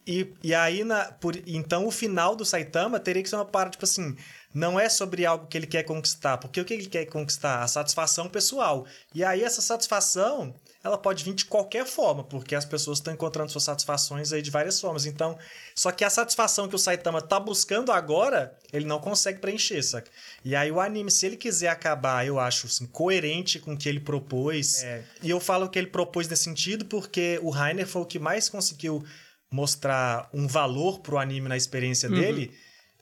[0.07, 3.71] E, e aí, na, por, então, o final do Saitama teria que ser uma parada,
[3.71, 4.15] tipo assim,
[4.53, 6.37] não é sobre algo que ele quer conquistar.
[6.39, 7.63] Porque o que ele quer conquistar?
[7.63, 8.87] A satisfação pessoal.
[9.15, 13.51] E aí, essa satisfação, ela pode vir de qualquer forma, porque as pessoas estão encontrando
[13.51, 15.07] suas satisfações aí de várias formas.
[15.07, 15.39] Então,
[15.75, 20.11] só que a satisfação que o Saitama tá buscando agora, ele não consegue preencher, saca?
[20.45, 23.89] E aí, o anime, se ele quiser acabar, eu acho, assim, coerente com o que
[23.89, 24.83] ele propôs.
[24.83, 28.19] É, e eu falo que ele propôs nesse sentido porque o Rainer foi o que
[28.19, 29.03] mais conseguiu
[29.55, 32.17] mostrar um valor pro anime na experiência Uhum.
[32.17, 32.53] dele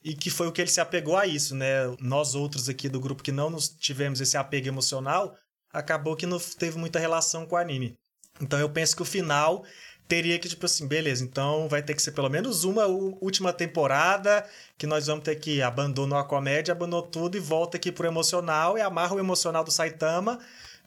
[0.04, 1.94] e que foi o que ele se apegou a isso, né?
[1.98, 5.34] Nós outros aqui do grupo que não nos tivemos esse apego emocional,
[5.72, 7.96] acabou que não teve muita relação com o anime.
[8.40, 9.64] Então eu penso que o final
[10.06, 14.44] teria que, tipo assim, beleza, então vai ter que ser pelo menos uma última temporada
[14.76, 18.76] que nós vamos ter que abandonar a comédia, abandonou tudo e volta aqui pro emocional
[18.76, 20.38] e amarra o emocional do Saitama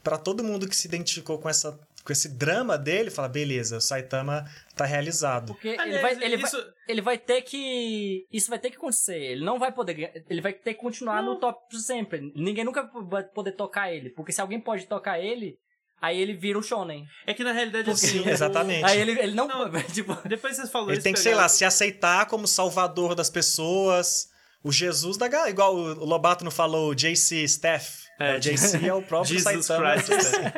[0.03, 3.81] para todo mundo que se identificou com essa com esse drama dele, fala, beleza, o
[3.81, 4.45] Saitama
[4.75, 5.47] tá realizado.
[5.53, 8.25] Porque ele Aliás, vai, ele, isso- vai, ele vai ter que.
[8.31, 9.17] Isso vai ter que acontecer.
[9.17, 10.23] Ele não vai poder.
[10.29, 12.31] Ele vai ter que continuar no top sempre.
[12.35, 14.11] Ninguém nunca vai poder tocar ele.
[14.11, 15.55] Porque se alguém pode tocar ele,
[15.99, 17.05] aí ele vira o Shonen.
[17.25, 18.23] É que na realidade assim.
[18.23, 18.85] Sim, exatamente.
[18.85, 19.47] Aí ele, ele não.
[19.47, 19.71] Não.
[19.91, 21.03] tipo, o- Depois vocês falaram Ele isso.
[21.03, 24.27] tem que, sei pegaram- lá, se aceitar como salvador das pessoas.
[24.63, 25.49] O Jesus da galera.
[25.49, 28.04] Igual o Lobato não falou, o JC Steph.
[28.17, 29.93] É, JC é o próprio Jesus Saitama.
[29.93, 30.37] Christ.
[30.39, 30.53] né?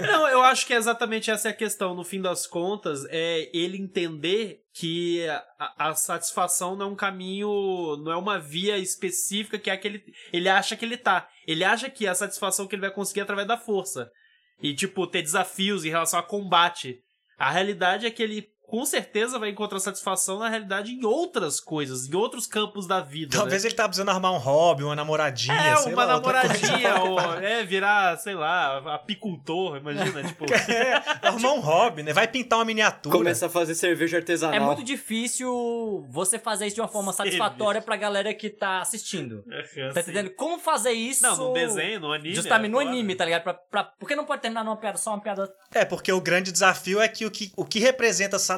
[0.06, 1.94] Não, eu acho que é exatamente essa é a questão.
[1.94, 5.26] No fim das contas, é ele entender que
[5.58, 10.02] a, a satisfação não é um caminho, não é uma via específica que é aquele.
[10.32, 11.28] Ele acha que ele tá.
[11.46, 14.10] Ele acha que a satisfação que ele vai conseguir é através da força.
[14.62, 16.98] E, tipo, ter desafios em relação a combate.
[17.38, 22.08] A realidade é que ele com certeza vai encontrar satisfação na realidade em outras coisas,
[22.08, 23.36] em outros campos da vida.
[23.36, 23.68] Talvez né?
[23.68, 27.64] ele tá precisando arrumar um hobby, uma namoradinha, É, sei uma lá, namoradinha, ou é
[27.64, 30.44] virar, sei lá, apicultor, imagina, tipo.
[30.66, 32.12] É, arrumar um hobby, né?
[32.12, 33.16] Vai pintar uma miniatura.
[33.16, 34.54] Começa a fazer cerveja artesanal.
[34.54, 39.44] é muito difícil você fazer isso de uma forma satisfatória pra galera que tá assistindo.
[39.94, 40.30] Tá entendendo?
[40.30, 41.22] Como fazer isso.
[41.22, 42.34] Não, no desenho, no anime.
[42.34, 43.42] Justamente é no anime, tá ligado?
[43.42, 46.20] Pra, pra, por que não pode terminar numa piada só uma piada É, porque o
[46.20, 48.55] grande desafio é que o que, o que representa satisfação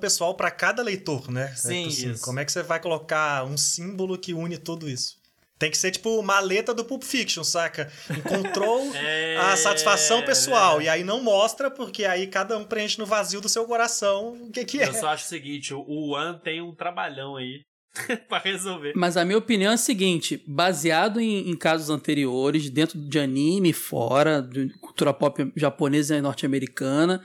[0.00, 1.52] pessoal para cada leitor, né?
[1.56, 2.22] Sim, É, tipo assim, isso.
[2.24, 5.22] Como é que você vai colocar um símbolo que une tudo isso?
[5.58, 7.90] Tem que ser tipo maleta do Pulp Fiction, saca?
[8.10, 10.82] Encontrou É, a satisfação pessoal.
[10.82, 14.50] E aí não mostra, porque aí cada um preenche no vazio do seu coração o
[14.50, 14.88] que, que é.
[14.88, 17.60] Eu só acho o seguinte, o- o One tem um trabalhão aí
[18.28, 18.92] pra resolver.
[18.96, 23.72] Mas a minha opinião é a seguinte: baseado em, em casos anteriores, dentro de anime,
[23.72, 27.22] fora, de cultura pop japonesa e norte-americana,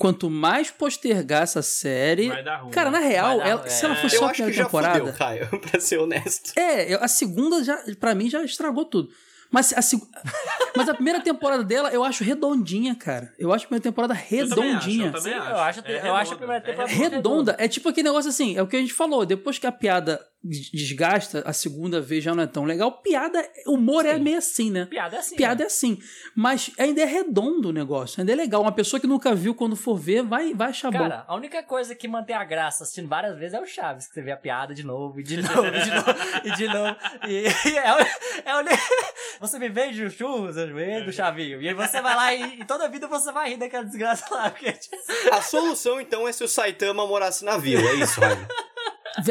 [0.00, 2.28] quanto mais postergar essa série.
[2.28, 2.70] Vai dar ruim.
[2.70, 3.96] Cara, na real, Vai dar ela- ruim, se ela é.
[3.98, 4.98] for Eu só a acho que primeira já temporada.
[5.00, 6.52] fudeu, Caio, pra ser honesto.
[6.58, 9.10] É, eu- a segunda já, pra mim, já estragou tudo.
[9.52, 10.00] Mas a, seg-
[10.76, 13.34] Mas a primeira temporada dela eu acho redondinha, cara.
[13.38, 15.06] Eu acho a primeira temporada Eu também acho, redondinha.
[15.08, 15.50] eu também Sim, acho.
[15.50, 17.16] eu acho- É eu acho a redonda, primeira é temporada redonda.
[17.16, 17.56] redonda.
[17.58, 19.26] É tipo aquele negócio assim, é o que a gente falou.
[19.26, 22.92] Depois que a piada desgasta, a segunda vez já não é tão legal.
[23.02, 24.20] Piada, humor é Sim.
[24.22, 24.86] meio assim, né?
[24.86, 25.36] Piada é assim.
[25.36, 25.98] Piada é assim.
[26.34, 28.62] Mas ainda é redondo o negócio, ainda é legal.
[28.62, 30.98] Uma pessoa que nunca viu, quando for ver, vai, vai achar bom.
[30.98, 34.14] Cara, a única coisa que mantém a graça assistindo várias vezes é o Chaves, que
[34.14, 36.14] você vê a piada de novo, e de novo, e de novo,
[36.44, 36.96] e de novo.
[37.28, 38.00] E, e é, o-
[38.48, 38.80] é o-
[39.40, 41.62] Você me vende o churros, eu vendo o Chavinho.
[41.62, 44.50] E aí você vai lá e, e toda vida você vai rir daquela desgraça lá.
[44.50, 44.74] Porque,
[45.32, 48.46] A solução, então, é se o Saitama morasse na vila, é isso, Raio?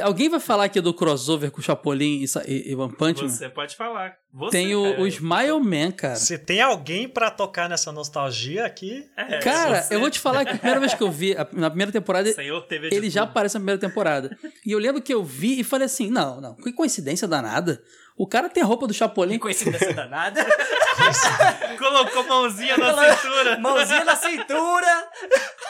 [0.01, 3.29] Alguém vai falar aqui do crossover com o Chapolin e, e, e One Punch Man?
[3.29, 4.13] Você pode falar.
[4.33, 5.01] Você, Tem o, cara.
[5.01, 6.15] o Smile Man, cara.
[6.15, 10.45] Se tem alguém pra tocar nessa nostalgia aqui, É, Cara, você- eu vou te falar
[10.45, 13.09] que a primeira vez que eu vi, a- na primeira temporada, Senhor TV de ele
[13.09, 13.29] já tudo.
[13.31, 14.37] aparece na primeira temporada.
[14.65, 17.81] E eu lembro que eu vi e falei assim: não, não, que coincidência danada.
[18.15, 19.33] O cara tem a roupa do Chapolin.
[19.35, 20.45] que coincidência danada.
[21.79, 23.57] Colocou mãozinha na cintura.
[23.59, 25.09] Mãozinha na cintura.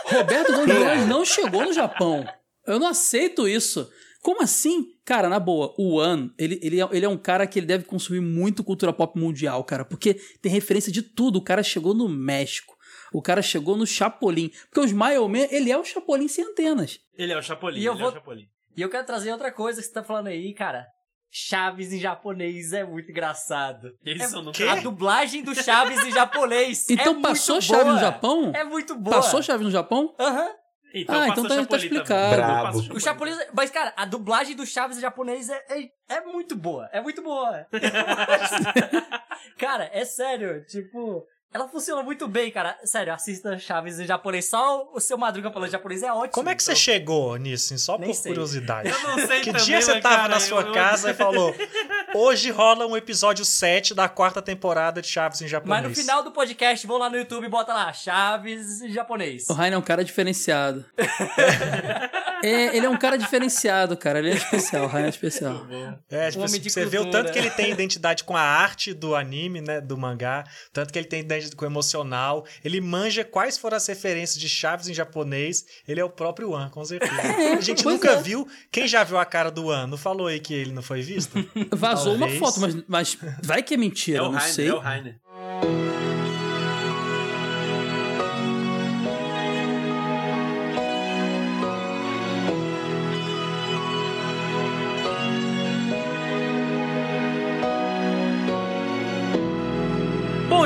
[0.05, 2.25] Roberto Gonzalez não chegou no Japão.
[2.65, 3.89] Eu não aceito isso.
[4.21, 4.85] Como assim?
[5.05, 7.85] Cara, na boa, o One, ele, ele, é, ele é um cara que ele deve
[7.85, 11.37] consumir muito cultura pop mundial, cara, porque tem referência de tudo.
[11.39, 12.77] O cara chegou no México.
[13.13, 14.51] O cara chegou no Chapolin.
[14.69, 16.99] Porque o Smile Man, ele é o Chapolin sem antenas.
[17.17, 18.45] Ele é o Chapolin, E eu ele é vou- o Chapolin.
[18.77, 20.85] E eu quero trazer outra coisa que você tá falando aí, cara.
[21.31, 23.91] Chaves em japonês é muito engraçado.
[24.03, 24.69] Isso é?
[24.69, 26.85] A dublagem do Chaves em japonês.
[26.89, 27.93] Então é muito passou Chaves boa.
[27.93, 28.51] no Japão?
[28.55, 29.15] É muito boa.
[29.17, 30.15] Passou Chaves no Japão?
[30.19, 30.49] Aham.
[30.93, 32.93] Então, Ah, então o tá- tá explicado.
[32.95, 33.33] O Chapolin.
[33.53, 36.89] Mas, cara, a dublagem do Chaves japonês é, é, é muito boa.
[36.91, 37.67] É muito boa.
[39.57, 40.65] cara, é sério.
[40.65, 41.25] Tipo.
[41.51, 42.77] Ela funciona muito bem, cara.
[42.83, 44.47] Sério, assista Chaves em japonês.
[44.47, 46.31] Só o seu Madruga falando japonês é ótimo.
[46.33, 47.75] como é que você Então, chegou nisso?
[47.79, 48.31] Só Nem por sei.
[48.31, 48.89] curiosidade.
[48.93, 51.55] Eu não sei Que também, dia você tava cara, na sua eu- casa e falou:
[52.13, 55.81] Hoje rola um episódio 7 da quarta temporada de Chaves em japonês.
[55.81, 59.49] Mas no final do podcast, vão lá no YouTube e bota lá, Chaves em japonês.
[59.49, 60.85] O Rainer é um cara diferenciado.
[62.43, 64.19] é, ele é um cara diferenciado, cara.
[64.19, 65.65] Ele é especial, o Rainer é especial.
[66.09, 67.23] É, tipo, de você vê o cultura.
[67.23, 70.99] tanto que ele tem identidade com a arte do anime, né, do mangá, tanto que
[70.99, 74.93] ele tem identidade com o emocional, ele manja quais foram as referências de Chaves em
[74.93, 77.11] japonês, ele é o próprio One, com certeza.
[77.57, 78.21] a gente pois nunca é.
[78.21, 81.01] viu, quem já viu a cara do One, não falou aí que ele não foi
[81.01, 81.37] visto?
[81.71, 82.39] Vazou uma Talvez.
[82.39, 84.67] foto, mas, mas vai que é mentira, É o não Rainer, sei.
[84.67, 85.88] é o Rainer.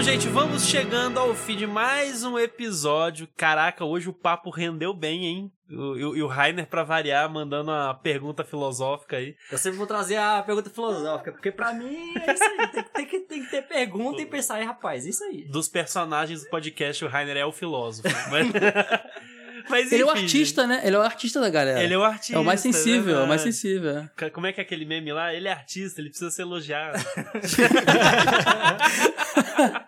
[0.03, 3.27] Gente, vamos chegando ao fim de mais um episódio.
[3.37, 5.51] Caraca, hoje o papo rendeu bem, hein?
[5.69, 9.35] E o, Rainer, pra variar, mandando uma pergunta filosófica aí.
[9.51, 12.67] Eu sempre vou trazer a pergunta filosófica, porque pra mim é isso aí.
[12.67, 15.45] Tem, que- tem que, tem que ter pergunta e pensar, aí, rapaz, isso aí.
[15.45, 18.07] Dos personagens do podcast, o Rainer é o filósofo.
[18.29, 18.47] Mas,
[19.69, 20.81] Mas, Ele é o artista, né?
[20.83, 21.83] Ele é o artista da galera.
[21.83, 22.35] Ele é o artista.
[22.35, 24.09] É o mais sensível, é o mais sensível.
[24.19, 24.29] é.
[24.29, 25.33] Como é que é aquele meme lá?
[25.33, 27.01] Ele é artista, ele precisa ser elogiado.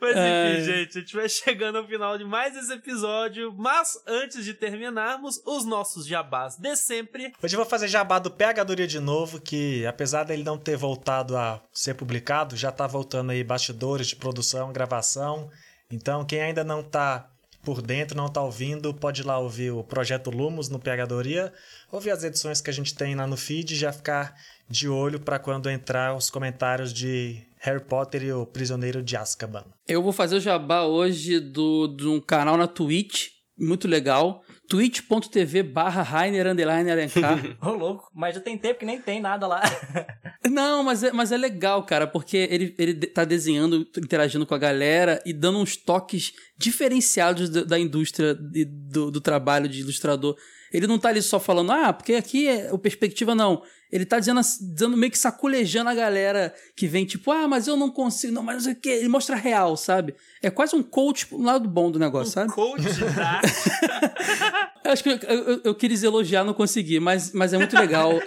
[0.00, 0.60] Mas enfim, É.
[0.64, 3.52] gente, a gente vai chegando ao final de mais esse episódio.
[3.56, 7.32] Mas antes de terminarmos, os nossos jabás de sempre.
[7.42, 11.36] Hoje eu vou fazer jabá do Pegadoria de novo, que apesar dele não ter voltado
[11.36, 15.50] a ser publicado, já tá voltando aí bastidores de produção, gravação.
[15.90, 17.28] Então, quem ainda não tá
[17.64, 21.52] por dentro, não tá ouvindo, pode ir lá ouvir o Projeto Lumos no Pegadoria,
[21.90, 24.34] ouvir as edições que a gente tem lá no feed e já ficar
[24.68, 29.64] de olho para quando entrar os comentários de Harry Potter e o Prisioneiro de Azkaban.
[29.88, 34.42] Eu vou fazer o jabá hoje do, de um canal na Twitch, muito legal.
[34.68, 37.38] twitch.tv barra Rainer underline Alencar.
[37.60, 38.10] Ô, louco.
[38.14, 39.62] Mas já tem tempo que nem tem nada lá.
[40.50, 44.58] Não, mas é, mas é legal, cara, porque ele, ele tá desenhando, interagindo com a
[44.58, 50.36] galera e dando uns toques diferenciados da, da indústria e do, do trabalho de ilustrador.
[50.74, 53.62] Ele não tá ali só falando, ah, porque aqui é o perspectiva, não.
[53.92, 57.76] Ele tá dizendo, dizendo meio que saculejando a galera que vem, tipo, ah, mas eu
[57.76, 58.88] não consigo, não, mas não sei o quê.
[58.88, 60.16] Ele mostra real, sabe?
[60.42, 62.52] É quase um coach pro lado bom do negócio, sabe?
[62.52, 63.40] Coach da
[64.84, 68.20] Eu acho que eu, eu, eu quis elogiar, não consegui, mas, mas é muito legal.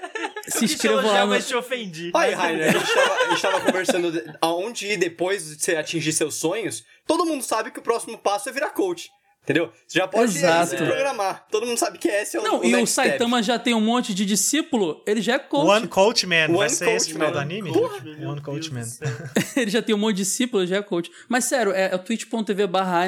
[0.48, 1.28] se inscrevam lá no...
[1.28, 2.12] mas te ofendi.
[2.16, 5.76] Aí, Rainer, a gente, tava, a gente tava conversando de- aonde ir depois de você
[5.76, 6.86] atingir seus sonhos.
[7.06, 9.10] Todo mundo sabe que o próximo passo é virar coach.
[9.48, 9.72] Entendeu?
[9.88, 10.72] Você já pode Exato.
[10.72, 11.48] se programar.
[11.50, 13.08] Todo mundo sabe que esse é o, Não, o e o next step.
[13.08, 15.70] Saitama já tem um monte de discípulo, ele já é coach.
[15.70, 16.48] One Coach Man.
[16.48, 17.72] vai One ser Coach esse o final do anime?
[17.72, 18.84] Meu One Coach Man.
[19.56, 21.10] Ele já tem um monte de discípulo, ele já é coach.
[21.28, 23.06] Mas sério, é, é o twitch.tv barra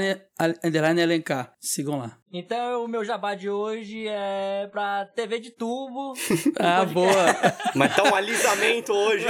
[0.63, 1.53] underline elencar.
[1.59, 2.17] Sigam lá.
[2.31, 6.13] Então, o meu jabá de hoje é pra TV de tubo.
[6.59, 7.09] Ah, boa.
[7.73, 9.25] Mas tá um alisamento hoje.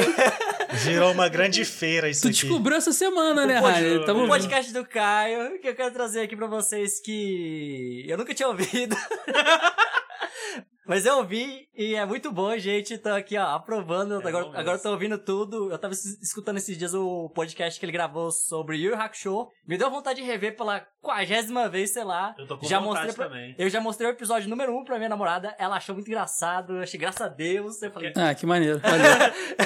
[0.84, 2.42] Virou uma grande feira isso Tu aqui.
[2.42, 4.04] descobriu essa semana, né, Rainer?
[4.06, 8.34] Tamo O podcast do Caio, que eu quero trazer aqui pra vocês que eu nunca
[8.34, 8.96] tinha ouvido.
[10.90, 12.98] Mas eu ouvi e é muito bom, gente.
[12.98, 14.16] Tô aqui, ó, aprovando.
[14.22, 15.72] É agora, agora eu tô ouvindo tudo.
[15.72, 19.48] Eu tava es- escutando esses dias o podcast que ele gravou sobre Yu Yu Hakusho.
[19.68, 22.34] Me deu vontade de rever pela quagésima vez, sei lá.
[22.38, 23.56] Eu tô com já vontade mostrei pra- também.
[23.58, 25.56] Eu já mostrei o episódio número 1 um pra minha namorada.
[25.60, 26.74] Ela achou muito engraçado.
[26.78, 27.80] Eu achei, graças a Deus.
[27.84, 28.82] Eu falei, Ah, que maneiro.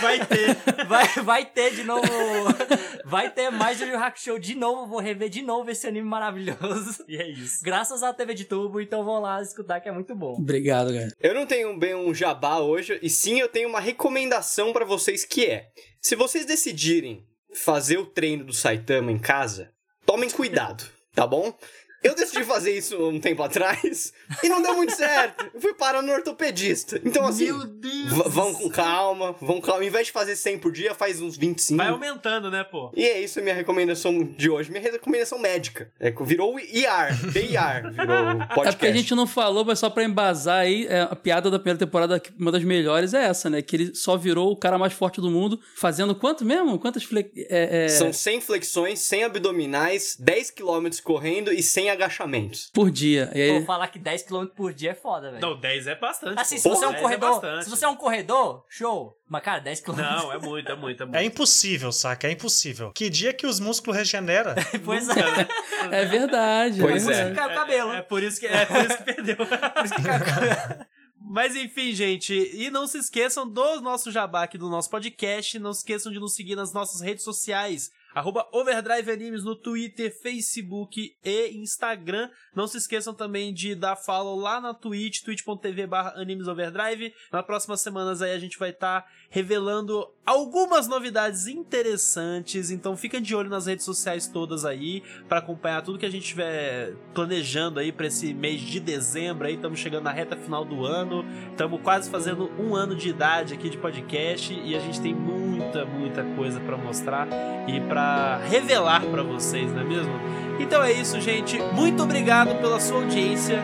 [0.01, 0.85] Vai ter.
[0.87, 2.03] vai, vai ter de novo.
[3.05, 4.87] vai ter mais Yu Yu Hakusho de novo.
[4.87, 7.05] Vou rever de novo esse anime maravilhoso.
[7.07, 7.63] E é isso.
[7.63, 10.33] Graças à TV de tubo, então vão lá escutar que é muito bom.
[10.33, 11.12] Obrigado, cara.
[11.19, 15.25] Eu não tenho bem um jabá hoje, e sim eu tenho uma recomendação pra vocês
[15.25, 15.69] que é:
[16.01, 19.71] se vocês decidirem fazer o treino do Saitama em casa,
[20.05, 20.83] tomem cuidado,
[21.13, 21.57] tá bom?
[22.03, 24.11] Eu decidi fazer isso um tempo atrás
[24.43, 25.49] e não deu muito certo.
[25.53, 26.99] Eu fui parar no ortopedista.
[27.03, 28.03] Então, assim, Deus.
[28.13, 29.81] v- vão com calma, vão com calma.
[29.81, 31.77] Ao invés de fazer 100 por dia, faz uns 25.
[31.77, 32.91] Vai aumentando, né, pô?
[32.95, 34.69] E é isso a minha recomendação de hoje.
[34.71, 35.91] Minha recomendação médica.
[35.99, 38.67] É, virou o IR, BIR, virou o podcast.
[38.67, 41.57] É porque a gente não falou, mas só pra embasar aí, é, a piada da
[41.57, 43.61] primeira temporada, que uma das melhores, é essa, né?
[43.61, 46.77] Que ele só virou o cara mais forte do mundo, fazendo quanto mesmo?
[46.79, 47.03] Quantas
[47.49, 52.69] é, é, São 100 flexões, 100 abdominais, 10 km correndo e 100 agachamentos.
[52.73, 53.31] por dia.
[53.33, 55.41] E Vou aí, falar que 10km por dia é foda, velho.
[55.41, 56.39] Não, 10 é bastante.
[56.39, 57.31] Assim, se você é um 10 corredor.
[57.31, 57.63] bastante.
[57.63, 59.17] se você é um corredor, show.
[59.27, 59.95] Mas, cara, 10km.
[59.95, 61.15] Não, é muito, é muito, é muito.
[61.15, 62.27] É impossível, saca?
[62.27, 62.91] É impossível.
[62.93, 64.53] Que dia que os músculos regeneram?
[64.83, 65.47] Pois é.
[65.91, 66.79] é verdade.
[66.79, 67.33] Pois é é.
[67.33, 67.93] Caiu o cabelo.
[67.93, 69.37] É, é por isso que, é por isso que perdeu.
[71.25, 75.73] Mas enfim, gente, e não se esqueçam do nosso jabá aqui do nosso podcast, não
[75.73, 81.15] se esqueçam de nos seguir nas nossas redes sociais, arroba Overdrive Animes no Twitter, Facebook
[81.23, 82.29] e Instagram.
[82.55, 87.13] Não se esqueçam também de dar follow lá na Twitch, twitch.tv barra Animes Overdrive.
[87.31, 93.35] Nas próximas semanas aí a gente vai estar revelando algumas novidades interessantes, então fica de
[93.35, 97.91] olho nas redes sociais todas aí para acompanhar tudo que a gente estiver planejando aí
[97.91, 102.11] para esse mês de dezembro aí, estamos chegando na reta final do ano, estamos quase
[102.11, 106.59] fazendo um ano de idade aqui de podcast e a gente tem muita, muita coisa
[106.59, 107.27] para mostrar
[107.67, 110.13] e para revelar para vocês, não é mesmo?
[110.59, 111.57] Então é isso, gente.
[111.73, 113.57] Muito obrigado pela sua audiência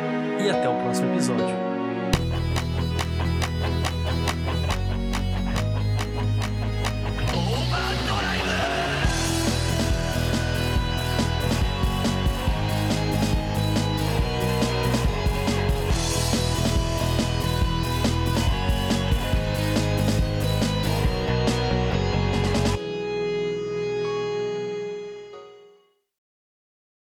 [0.44, 1.69] e até o próximo episódio.